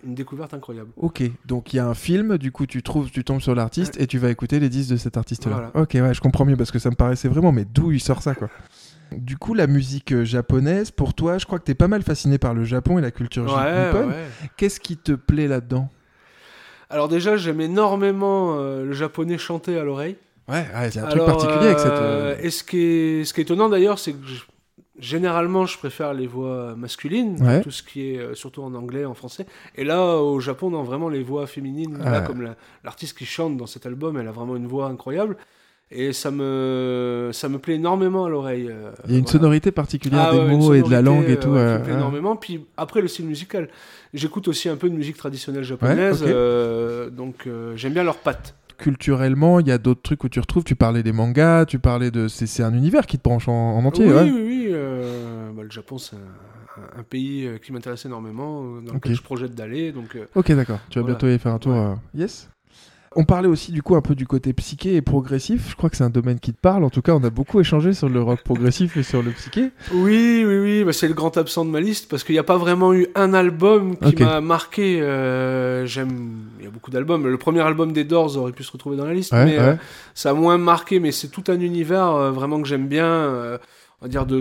[0.06, 0.90] une découverte incroyable.
[0.96, 4.00] Ok, donc il y a un film, du coup tu trouves, tu tombes sur l'artiste
[4.00, 5.52] et tu vas écouter les disques de cet artiste-là.
[5.56, 5.72] Voilà.
[5.76, 8.22] Ok, ouais, je comprends mieux parce que ça me paraissait vraiment, mais d'où il sort
[8.22, 8.50] ça quoi
[9.12, 12.38] Du coup, la musique euh, japonaise, pour toi, je crois que t'es pas mal fasciné
[12.38, 14.10] par le Japon et la culture Ouais, nippone.
[14.10, 14.50] ouais.
[14.58, 15.90] Qu'est-ce qui te plaît là-dedans?
[16.90, 20.16] Alors déjà, j'aime énormément euh, le japonais chanter à l'oreille.
[20.48, 21.92] Ouais, ouais, c'est un truc particulier avec cette.
[21.92, 24.44] euh, Et ce qui est, ce qui est étonnant d'ailleurs, c'est que je-
[24.98, 27.62] généralement, je préfère les voix masculines, Ouais.
[27.62, 29.46] tout ce qui est surtout en anglais, en français.
[29.76, 32.10] Et là, au Japon, non, vraiment les voix féminines, Ah.
[32.10, 35.38] là, comme la- l'artiste qui chante dans cet album, elle a vraiment une voix incroyable.
[35.92, 38.68] Et ça me, ça me plaît énormément à l'oreille.
[38.70, 39.40] euh, Il y a une voilà.
[39.40, 41.50] sonorité particulière Ah des ouais, mots et de la langue et tout.
[41.50, 42.00] euh, ouais, euh, qui me plaît ouais.
[42.00, 42.36] énormément.
[42.36, 43.70] Puis après, le style musical.
[44.14, 48.56] J'écoute aussi un peu de musique traditionnelle japonaise, euh, donc euh, j'aime bien leurs pattes.
[48.78, 50.64] Culturellement, il y a d'autres trucs où tu retrouves.
[50.64, 52.28] Tu parlais des mangas, tu parlais de.
[52.28, 54.22] C'est c'est un univers qui te branche en, en entier, oui, ouais.
[54.24, 54.68] oui, oui.
[54.72, 59.54] euh, bah, le Japon, c'est un, un pays qui m'intéresse énormément, dans lequel je projette
[59.54, 59.92] d'aller.
[59.92, 60.80] Donc, Ok, d'accord.
[60.90, 61.18] Tu vas Voilà.
[61.18, 61.74] bientôt y faire un tour.
[61.74, 61.96] Ouais.
[62.22, 62.50] Yes.
[63.16, 65.68] On parlait aussi du coup un peu du côté psyché et progressif.
[65.72, 66.84] Je crois que c'est un domaine qui te parle.
[66.84, 69.72] En tout cas, on a beaucoup échangé sur le rock progressif et sur le psyché.
[69.94, 72.44] Oui, oui, oui, bah, c'est le grand absent de ma liste parce qu'il n'y a
[72.44, 75.02] pas vraiment eu un album qui m'a marqué.
[75.02, 77.26] euh, J'aime, il y a beaucoup d'albums.
[77.28, 79.64] Le premier album des Doors aurait pu se retrouver dans la liste, Ouais, mais ouais.
[79.70, 79.76] euh,
[80.14, 81.00] ça a moins marqué.
[81.00, 83.58] Mais c'est tout un univers euh, vraiment que j'aime bien.
[84.02, 84.40] on va dire de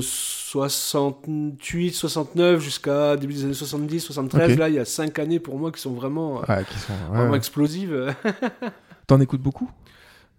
[0.51, 4.53] 68, 69 jusqu'à début des années 70, 73.
[4.53, 4.59] Ok.
[4.59, 6.93] Là, il y a cinq années pour moi qui sont vraiment, euh, Ouais, qui sont.
[6.93, 7.37] ouais, vraiment ouais.
[7.37, 8.15] explosives.
[9.07, 9.71] T'en écoutes beaucoup?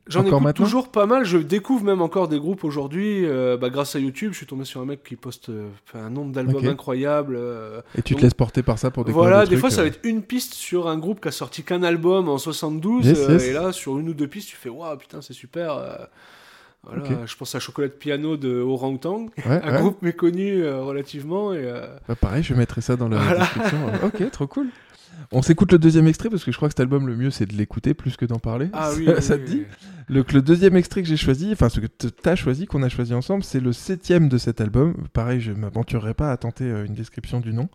[0.08, 1.24] J'en écoute toujours pas mal.
[1.24, 3.24] Je découvre même encore des groupes aujourd'hui.
[3.26, 6.10] euh, bah, grâce à YouTube, je suis tombé sur un mec qui poste euh, un
[6.10, 7.36] nombre d'albums incroyables.
[7.38, 9.88] euh, Et tu te laisses porter par ça pour découvrir Voilà, des fois ça va
[9.88, 13.34] être une piste sur un groupe qui a sorti qu'un album en 72, Yes, euh,
[13.34, 13.44] yes.
[13.44, 15.78] et là sur une ou deux pistes tu fais waouh putain c'est super.
[16.84, 19.80] Voilà, je pense à Chocolat de Piano de Orang Tang, Ouais, un ouais.
[19.82, 21.54] groupe méconnu euh, relativement.
[21.54, 23.40] Et, euh, Bah, pareil, je mettrai ça dans la Voilà.
[23.42, 23.78] description.
[24.04, 24.68] Euh, ok, trop cool.
[25.34, 27.46] On s'écoute le deuxième extrait parce que je crois que cet album, le mieux, c'est
[27.46, 28.70] de l'écouter plus que d'en parler.
[28.72, 29.86] Ah oui, ça, oui, ça oui, te dit oui.
[30.08, 32.90] le, le deuxième extrait que j'ai choisi, enfin ce que t- t'as choisi, qu'on a
[32.90, 34.96] choisi ensemble, c'est le septième de cet album.
[35.12, 37.68] Pareil, je m'aventurerai pas à tenter une description du nom.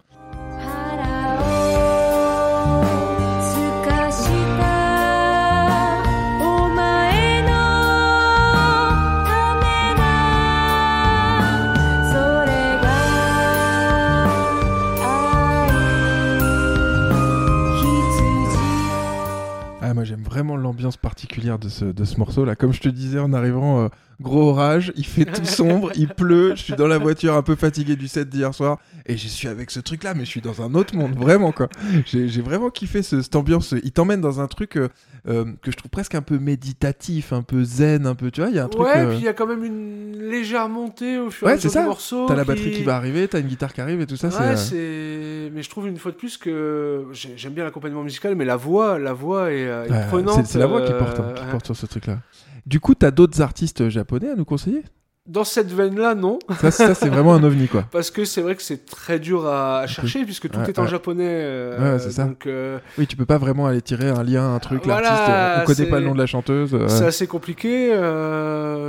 [21.44, 22.56] De ce, de ce morceau là.
[22.56, 23.88] Comme je te disais en arrivant, euh,
[24.20, 27.54] gros orage, il fait tout sombre, il pleut, je suis dans la voiture un peu
[27.56, 30.40] fatigué du set d'hier soir et je suis avec ce truc là, mais je suis
[30.40, 31.68] dans un autre monde, vraiment quoi.
[32.06, 33.74] J'ai vraiment kiffé ce- cette ambiance.
[33.84, 34.88] Il t'emmène dans un truc euh,
[35.28, 38.50] euh, que je trouve presque un peu méditatif, un peu zen, un peu, tu vois,
[38.50, 38.84] il y a un truc.
[38.86, 41.54] ouais, euh, puis il y a quand même une légère montée au fur et à
[41.56, 41.84] mesure du ça.
[41.84, 42.26] morceau.
[42.26, 44.30] T'as la batterie qui va arriver, t'as une guitare qui arrive et tout ça.
[44.30, 45.50] c'est, Ouais, euh.
[45.54, 48.56] Mais je trouve une fois de plus que j'ai- j'aime bien l'accompagnement musical, mais la
[48.56, 50.46] voix, la voix est, est ouais, prenante.
[50.46, 52.18] c'est- la voix qui porte, hein, qui porte sur ce truc là.
[52.66, 54.82] Du coup, t'as d'autres artistes japonais à nous conseiller?
[55.26, 56.38] Dans cette veine-là, non.
[56.60, 57.84] Ça, ça c'est vraiment un ovni quoi.
[57.90, 60.82] Parce que c'est vrai que c'est très dur à chercher puisque tout Ouais, est en
[60.82, 60.88] ouais.
[60.88, 61.26] japonais.
[61.28, 62.24] euh, Ouais, c'est ça.
[62.24, 65.28] Donc euh, Oui, tu peux pas vraiment aller tirer un lien, un truc, Voilà, l'artiste,
[65.30, 66.74] euh, on connaît pas le nom de la chanteuse.
[66.74, 67.88] euh, c'est assez compliqué.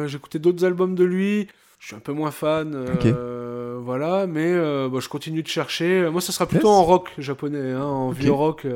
[0.07, 1.47] J'ai écouté d'autres albums de lui.
[1.79, 2.73] Je suis un peu moins fan.
[2.75, 6.09] euh, Voilà, mais euh, bah, je continue de chercher.
[6.11, 6.75] Moi, ça sera plutôt Yes.
[6.77, 8.17] en rock japonais, hein, en Ok.
[8.17, 8.67] vieux rock.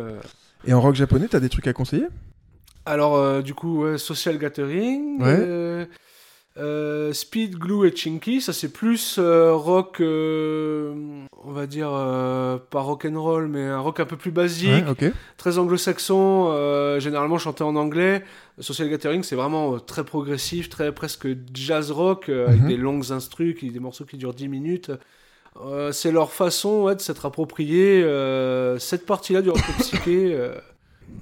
[0.66, 2.08] Et en rock japonais, t'as des trucs à conseiller?
[2.90, 5.22] Alors, euh, du coup, ouais, Social Gathering.
[5.22, 5.28] Ouais.
[5.40, 5.86] euh,
[6.58, 11.90] euh, Speed, Glue et Chinky, ça c'est plus rock, on va dire,
[12.70, 15.14] pas rock and roll, mais un rock un peu plus basique, Ouais, ok.
[15.38, 18.24] très anglo-saxon, généralement chanté en anglais.
[18.60, 22.68] Social Gathering, c'est vraiment très progressif, très presque jazz rock, avec Mhm.
[22.68, 24.92] des longues instrus, qui, des morceaux qui durent 10 minutes.
[25.64, 30.32] Euh, c'est leur façon ouais, de s'être approprié euh, cette partie-là du rock psyché.
[30.34, 30.56] euh,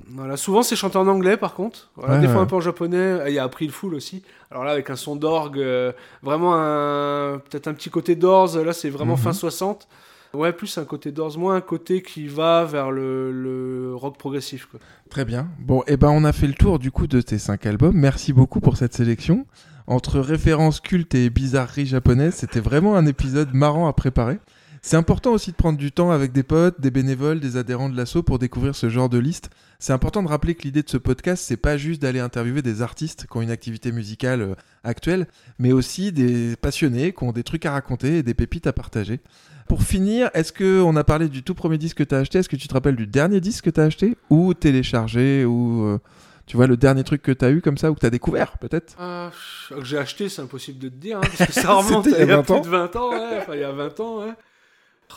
[0.10, 0.38] voilà.
[0.38, 1.90] Souvent, c'est chanté en anglais, par contre.
[1.96, 2.42] Voilà, Ouais, des fois ouais.
[2.42, 3.20] un peu en japonais.
[3.28, 4.24] Il y a April Fool aussi.
[4.52, 5.92] Alors là, avec un son d'orgue, euh,
[6.24, 7.40] vraiment un...
[7.40, 8.58] peut-être un petit côté Doors.
[8.58, 9.20] Là, c'est vraiment Mhm.
[9.22, 9.88] fin 60.
[10.34, 14.66] Ouais, plus un côté Doors, moins un côté qui va vers le, le rock progressif.
[14.66, 14.80] Quoi.
[15.10, 15.48] Très bien.
[15.60, 17.96] Bon, et ben on a fait le tour du coup de tes cinq albums.
[17.96, 19.46] Merci beaucoup pour cette sélection.
[19.88, 24.38] Entre références cultes et bizarreries japonaises, c'était vraiment un épisode marrant à préparer.
[24.82, 27.98] C'est important aussi de prendre du temps avec des potes, des bénévoles, des adhérents de
[27.98, 29.50] l'asso pour découvrir ce genre de liste.
[29.80, 32.82] C'est important de rappeler que l'idée de ce podcast, c'est pas juste d'aller interviewer des
[32.82, 35.28] artistes qui ont une activité musicale euh, actuelle,
[35.60, 39.20] mais aussi des passionnés qui ont des trucs à raconter et des pépites à partager.
[39.68, 42.40] Pour finir, est-ce que on a parlé du tout premier disque que tu as acheté?
[42.40, 44.18] Est-ce que tu te rappelles du dernier disque que tu as acheté?
[44.30, 45.44] Ou téléchargé?
[45.44, 46.00] Ou euh,
[46.46, 48.10] tu vois le dernier truc que tu as eu comme ça ou que tu as
[48.10, 48.96] découvert peut-être?
[48.98, 49.30] Ah,
[49.70, 52.16] que j'ai acheté, c'est impossible de te dire, hein, parce que ça remonte il y
[52.16, 52.62] a 20 plus ans.
[52.62, 53.10] de 20 ans.
[53.12, 54.32] Ouais, il y a 20 ans, ouais.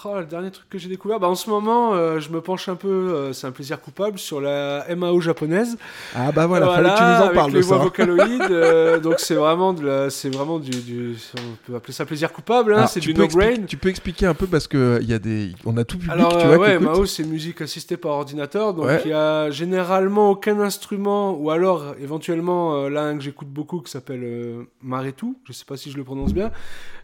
[0.04, 2.68] Oh, le dernier truc que j'ai découvert, bah, en ce moment, euh, je me penche
[2.68, 5.76] un peu, euh, c'est un plaisir coupable, sur la MAO japonaise.
[6.14, 7.82] Ah bah voilà, fallait que tu nous en avec parles les de voix ça.
[7.82, 8.50] vocaloïdes.
[8.50, 12.32] euh, donc c'est vraiment de la, c'est vraiment du, du- on peut appeler ça plaisir
[12.32, 12.72] coupable.
[12.74, 13.64] Hein, c'est du no brain.
[13.66, 16.12] Tu peux expliquer un peu parce que il y a des on a tout public,
[16.14, 16.78] Alors, tu vois ouais.
[16.78, 19.02] Mao, c'est musique assistée par ordinateur, donc Ouais.
[19.04, 23.90] il y a généralement aucun instrument, ou alors éventuellement là un que j'écoute beaucoup qui
[23.90, 26.52] s'appelle Maretou, je sais pas si je le prononce bien,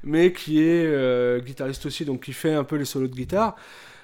[0.04, 3.56] mais qui est guitariste aussi, donc qui fait un peu les solos de guitare.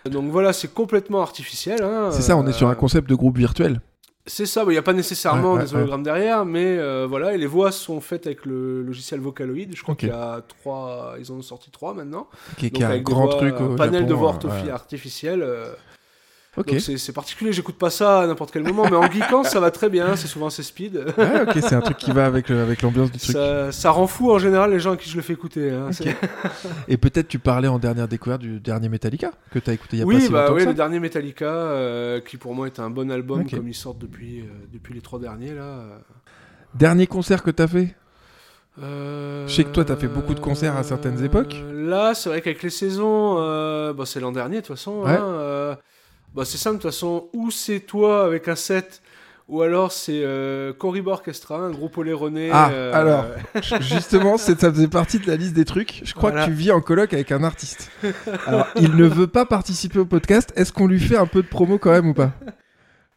[0.05, 1.83] Donc voilà, c'est complètement artificiel.
[1.83, 3.81] hein, C'est ça, on est sur un euh, concept de groupe virtuel.
[4.27, 7.35] C'est ça, il n'y a pas nécessairement Ouais, ouais, des hologrammes derrière, mais euh, voilà,
[7.35, 9.71] et les voix sont faites avec le logiciel Vocaloid.
[9.75, 12.29] Je crois qu'il y a trois, ils en ont sorti trois maintenant.
[12.57, 14.71] Qui est- Donc qui est un grand voix- truc un panel de voix ouais.
[14.71, 15.43] artificielles.
[15.43, 15.73] euh,
[16.55, 16.69] Ok.
[16.71, 19.71] Donc c'est particulier, j'écoute pas ça à n'importe quel moment, mais en geekant, ça va
[19.71, 20.97] très bien, c'est souvent assez speed.
[21.17, 23.33] Ouais, ok, c'est un truc qui va avec, le- avec l'ambiance du truc.
[23.35, 25.71] Ça, ça rend fou en général les gens à qui je le fais écouter.
[25.71, 25.89] hein.
[26.89, 30.03] Et peut-être tu parlais en dernière découverte du dernier Metallica que t'as écouté il y
[30.03, 30.71] a pas Oui, si bah longtemps oui, que ça.
[30.71, 34.41] le dernier Metallica, euh, qui pour moi est un bon album, comme ils sortent depuis,
[34.41, 35.63] euh, depuis les trois derniers là.
[35.63, 35.97] euh.
[36.75, 37.95] Dernier concert que t'as fait?
[38.83, 41.57] Euh, Je sais que toi, t'as fait beaucoup de concerts à certaines époques.
[41.73, 45.01] Là, c'est vrai qu'avec les saisons, euh, bah, c'est l'an dernier de toute façon.
[45.03, 45.13] Ouais.
[45.13, 45.77] hein,
[46.35, 47.29] bah, c'est simple de toute façon.
[47.33, 49.03] Ou c'est toi avec un set,
[49.49, 52.51] ou alors c'est euh, Corriba Orchestra, un groupe oléroné.
[52.53, 53.25] Ah, euh, alors.
[53.81, 56.01] Justement, ça faisait partie de la liste des trucs.
[56.05, 56.47] Je crois Voilà.
[56.47, 57.91] que tu vis en coloc avec un artiste.
[58.47, 60.53] Alors, il ne veut pas participer au podcast.
[60.57, 62.33] Est-ce qu'on lui fait un peu de promo quand même ou pas?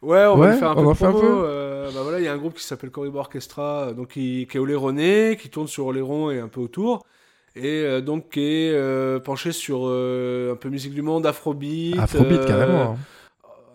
[0.02, 1.20] Ouais, on Ouais, va lui faire un peu de promo.
[1.20, 4.08] peu euh, bah voilà, il y a un groupe qui s'appelle Corriba Orchestra, euh, donc
[4.08, 7.06] qui, qui est oléroné, qui tourne sur Oléron et un peu autour.
[7.56, 11.98] Et euh, donc qui est euh, penché sur euh, un peu musique du monde, afrobeat.
[11.98, 12.82] Afrobeat, euh, carrément.
[12.92, 12.96] hein.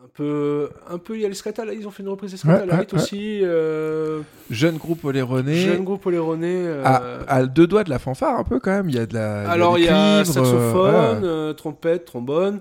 [0.03, 2.31] Un peu, un peu, il y a les Scata, là, ils ont fait une reprise
[2.31, 2.93] des Scata Ouais, ouais, ouais.
[2.93, 3.39] aussi.
[3.43, 4.19] euh,
[4.51, 5.55] Jeune groupe oléroné.
[5.55, 6.53] jeune groupe oléroné.
[6.53, 8.89] euh, À, à deux doigts de la fanfare un peu quand même.
[8.89, 9.49] Il y a de la.
[9.49, 12.59] alors il y a, des cuivres, saxophone, trompette, trombone,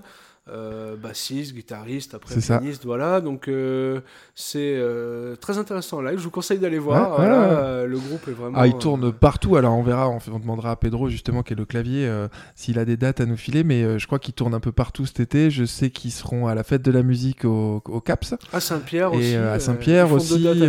[0.49, 3.21] euh, bassiste, guitariste, après pianiste, voilà.
[3.21, 4.01] Donc euh,
[4.33, 6.17] c'est euh, très intéressant en live.
[6.17, 7.11] Je vous conseille d'aller voir.
[7.11, 8.57] Ouais, voilà, ouais, euh, le groupe est vraiment.
[8.59, 9.55] Ah, il tourne partout.
[9.55, 12.11] Alors on verra, on, fait- on demandera à Pedro justement qui est le clavier
[12.55, 13.63] s'il a des dates à nous filer.
[13.63, 15.51] Mais je crois qu'il tourne un peu partout cet été.
[15.51, 19.13] Je sais qu'ils seront à la fête de la musique au, au Caps à Saint-Pierre
[19.13, 19.35] et aussi.
[19.35, 20.47] euh, à Saint-Pierre aussi.
[20.47, 20.65] à musique,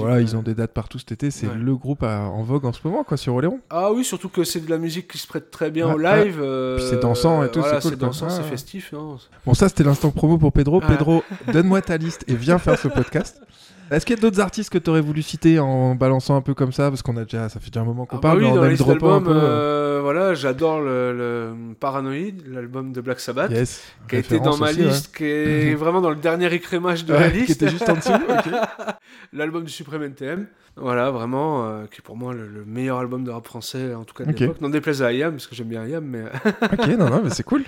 [0.00, 0.22] voilà, ouais.
[0.22, 1.30] ils ont des dates partout cet été.
[1.30, 3.60] C'est le groupe à- en vogue en ce moment quoi sur Oléron.
[3.70, 6.42] Ah oui, surtout que c'est de la musique qui se prête très bien au live.
[6.76, 8.92] Puis c'est dansant et tout, voilà, c'est cool, dansant, c'est festif.
[9.46, 10.80] Bon, ça c'était l'instant promo pour Pedro.
[10.80, 13.40] Pedro, donne-moi ta liste et viens faire ce podcast.
[13.90, 16.54] Est-ce qu'il y a d'autres artistes que tu aurais voulu citer en balançant un peu
[16.54, 16.88] comme ça?
[16.88, 18.58] Parce qu'on a déjà, ça fait déjà un moment qu'on Ah bah parle, oui, mais
[18.58, 19.30] on un d'albums, peu.
[19.34, 23.50] euh, voilà, j'adore le, le Paranoid, l'album de Black Sabbath.
[23.50, 23.82] yes.
[24.08, 24.86] qui a été dans ma aussi, ouais.
[24.86, 27.50] liste, qui est vraiment dans le dernier écrémage de Ouais, la qui liste.
[27.50, 28.12] était juste en dessous.
[29.34, 30.46] L'album du Supreme NTM.
[30.76, 34.04] Voilà, vraiment, euh, qui est pour moi le, le meilleur album de rap français, en
[34.04, 34.60] tout cas de l'époque.
[34.62, 36.24] Non déplaise à IAM, parce que j'aime bien IAM, mais
[36.72, 37.64] Ok, non, non, mais c'est cool.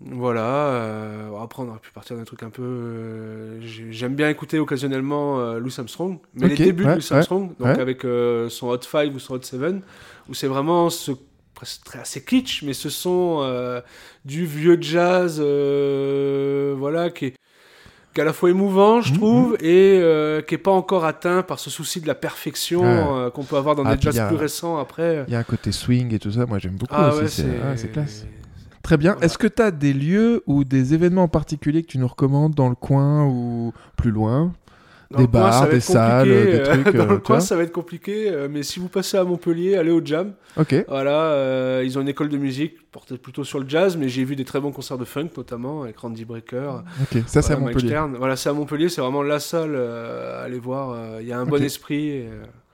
[0.00, 0.68] Voilà.
[0.68, 2.62] euh, après, on aurait pu partir d'un truc un peu.
[2.62, 7.06] euh, j'ai- J'aime bien écouter occasionnellement euh, Louis Armstrong, mais les débuts ouais, de Louis
[7.10, 7.80] ouais, Armstrong, donc ouais.
[7.80, 9.82] avec son Hot 5 ou son Hot 7,
[10.28, 11.12] où c'est vraiment ce
[11.94, 13.80] assez kitsch, mais ce son euh,
[14.24, 15.40] du vieux jazz,
[16.78, 17.30] voilà, qui est,
[18.14, 21.04] qui est à la fois émouvant, je Mhm, trouve, et euh, qui est pas encore
[21.04, 24.28] atteint par ce souci de la perfection qu'on peut avoir dans Ah, des jazz a-
[24.28, 25.26] plus récents après.
[25.26, 27.88] Il y a un côté swing et tout ça, moi j'aime beaucoup Ah c'est c'est
[27.88, 28.26] classe.
[28.82, 29.12] Très bien.
[29.12, 29.26] Voilà.
[29.26, 32.54] Est-ce que tu as des lieux ou des événements en particulier que tu nous recommandes
[32.54, 34.52] dans le coin ou plus loin?
[35.10, 37.62] Dans Des coin, bars, des salles, des euh, trucs, Dans euh, le coin, ça va
[37.62, 40.34] être compliqué, euh, mais si vous passez à Montpellier, allez au Jam.
[40.58, 40.84] Ok.
[40.86, 44.22] Voilà, euh, ils ont une école de musique portée plutôt sur le jazz, mais j'ai
[44.24, 46.82] vu des très bons concerts de funk notamment avec Randy Brecker.
[47.00, 47.88] Ok, ça c'est à voilà, Montpellier.
[47.88, 48.16] Stern.
[48.18, 50.90] Voilà, c'est à Montpellier, c'est vraiment la salle euh, à aller voir.
[50.90, 52.24] euh, Il y a un bon esprit.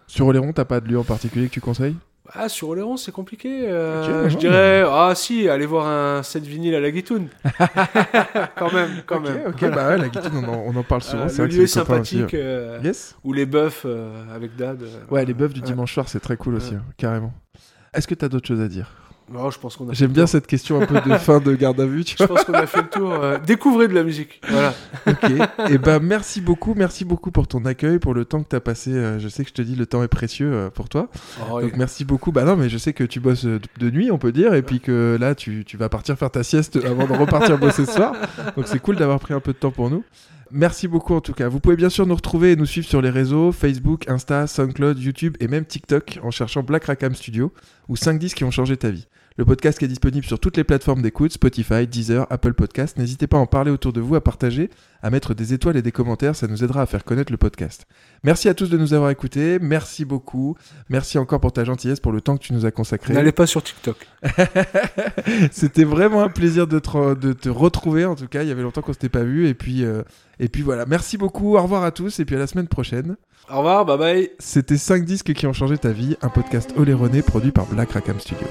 [0.09, 1.95] Sur Oléron, t'as pas de lieu en particulier que tu conseilles?
[2.33, 3.69] Ah, sur Oléron, c'est compliqué.
[3.69, 7.29] euh, je dirais, ah si, allez voir un set vinyle à la Guitoune.
[8.57, 9.43] quand même, quand même.
[9.49, 11.25] ok, bah ouais, la guitare, on en, on en parle souvent.
[11.25, 12.33] Euh, c'est le lieu aussi, sympathique.
[12.35, 14.83] euh, Yes Ou les bœufs euh, avec Dad.
[15.11, 17.33] Ouais, les bœufs du dimanche soir, c'est très cool aussi, hein, carrément.
[17.93, 18.91] Est-ce que t'as d'autres choses à dire?
[19.33, 21.55] Non, je pense qu'on a fait J'aime bien cette question un peu de fin de
[21.55, 22.37] garde à vue, tu Je vois.
[22.37, 23.11] pense qu'on a fait le tour.
[23.13, 24.41] euh, découvrez de la musique.
[24.49, 24.75] Voilà.
[25.07, 25.31] Ok.
[25.71, 28.93] Et ben merci beaucoup, merci beaucoup pour ton accueil, pour le temps que t'as passé.
[28.93, 31.09] euh, je sais que je te dis, le temps est précieux euh, pour toi.
[31.51, 32.33] Oh, Donc merci beaucoup.
[32.33, 34.63] Bah non, mais je sais que tu bosses euh, de nuit, on peut dire, et
[34.63, 37.93] puis que là, tu, tu vas partir faire ta sieste avant de repartir bosser ce
[37.93, 38.13] soir.
[38.57, 40.05] Donc c'est cool d'avoir pris un peu de temps pour nous.
[40.51, 41.49] Merci beaucoup en tout cas.
[41.49, 44.99] Vous pouvez bien sûr nous retrouver et nous suivre sur les réseaux Facebook, Insta, SoundCloud,
[45.01, 47.53] YouTube et même TikTok en cherchant Black Rackham Studio
[47.89, 49.09] ou 5 disques qui ont changé ta vie.
[49.37, 52.97] Le podcast qui est disponible sur toutes les plateformes d'écoute, Spotify, Deezer, Apple Podcast.
[52.99, 54.71] N'hésitez pas à en parler autour de vous, à partager,
[55.03, 57.85] à mettre des étoiles et des commentaires, ça nous aidera à faire connaître le podcast.
[58.23, 60.57] Merci à tous de nous avoir écoutés, merci beaucoup.
[60.89, 63.13] Merci encore pour ta gentillesse, pour le temps que tu nous as consacré.
[63.13, 64.07] N'allez pas sur TikTok.
[65.51, 68.05] C'était vraiment un plaisir de te, de te retrouver.
[68.05, 69.49] En tout cas, il y avait longtemps qu'on s'était pas vu.
[69.49, 70.03] Et puis, euh,
[70.39, 70.87] et puis voilà.
[70.87, 71.57] Merci beaucoup.
[71.57, 72.21] Au revoir à tous.
[72.21, 73.17] Et puis à la semaine prochaine.
[73.51, 74.31] Au revoir, bye bye.
[74.39, 76.17] C'était 5 disques qui ont changé ta vie.
[76.23, 78.47] Un podcast Oléroné produit par Black Rackham Studio.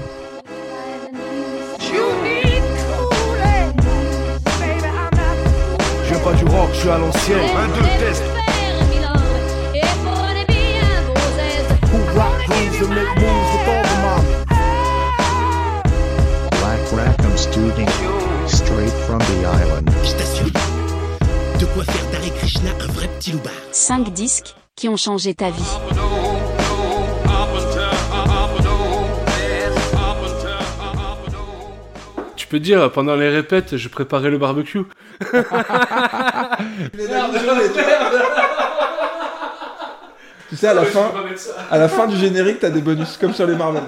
[6.36, 7.38] Du rock, je suis à l'ancienne.
[7.56, 8.22] Un, deux, test.
[11.92, 13.94] Who rock grooves and make moves with all the.
[16.50, 17.86] Black Rackham Studio.
[18.46, 19.90] Straight from the island.
[20.02, 20.50] Je t'assure,
[21.58, 23.52] de quoi faire d'Hare Krishna un vrai petit loupard.
[23.72, 26.33] 5 disques qui ont changé ta vie.
[32.54, 34.82] Peux te dire, pendant les répètes, je préparais le barbecue.
[40.50, 41.10] Tu sais, à la fin,
[41.70, 43.82] à la fin du générique, t'as des bonus comme sur les Marvel.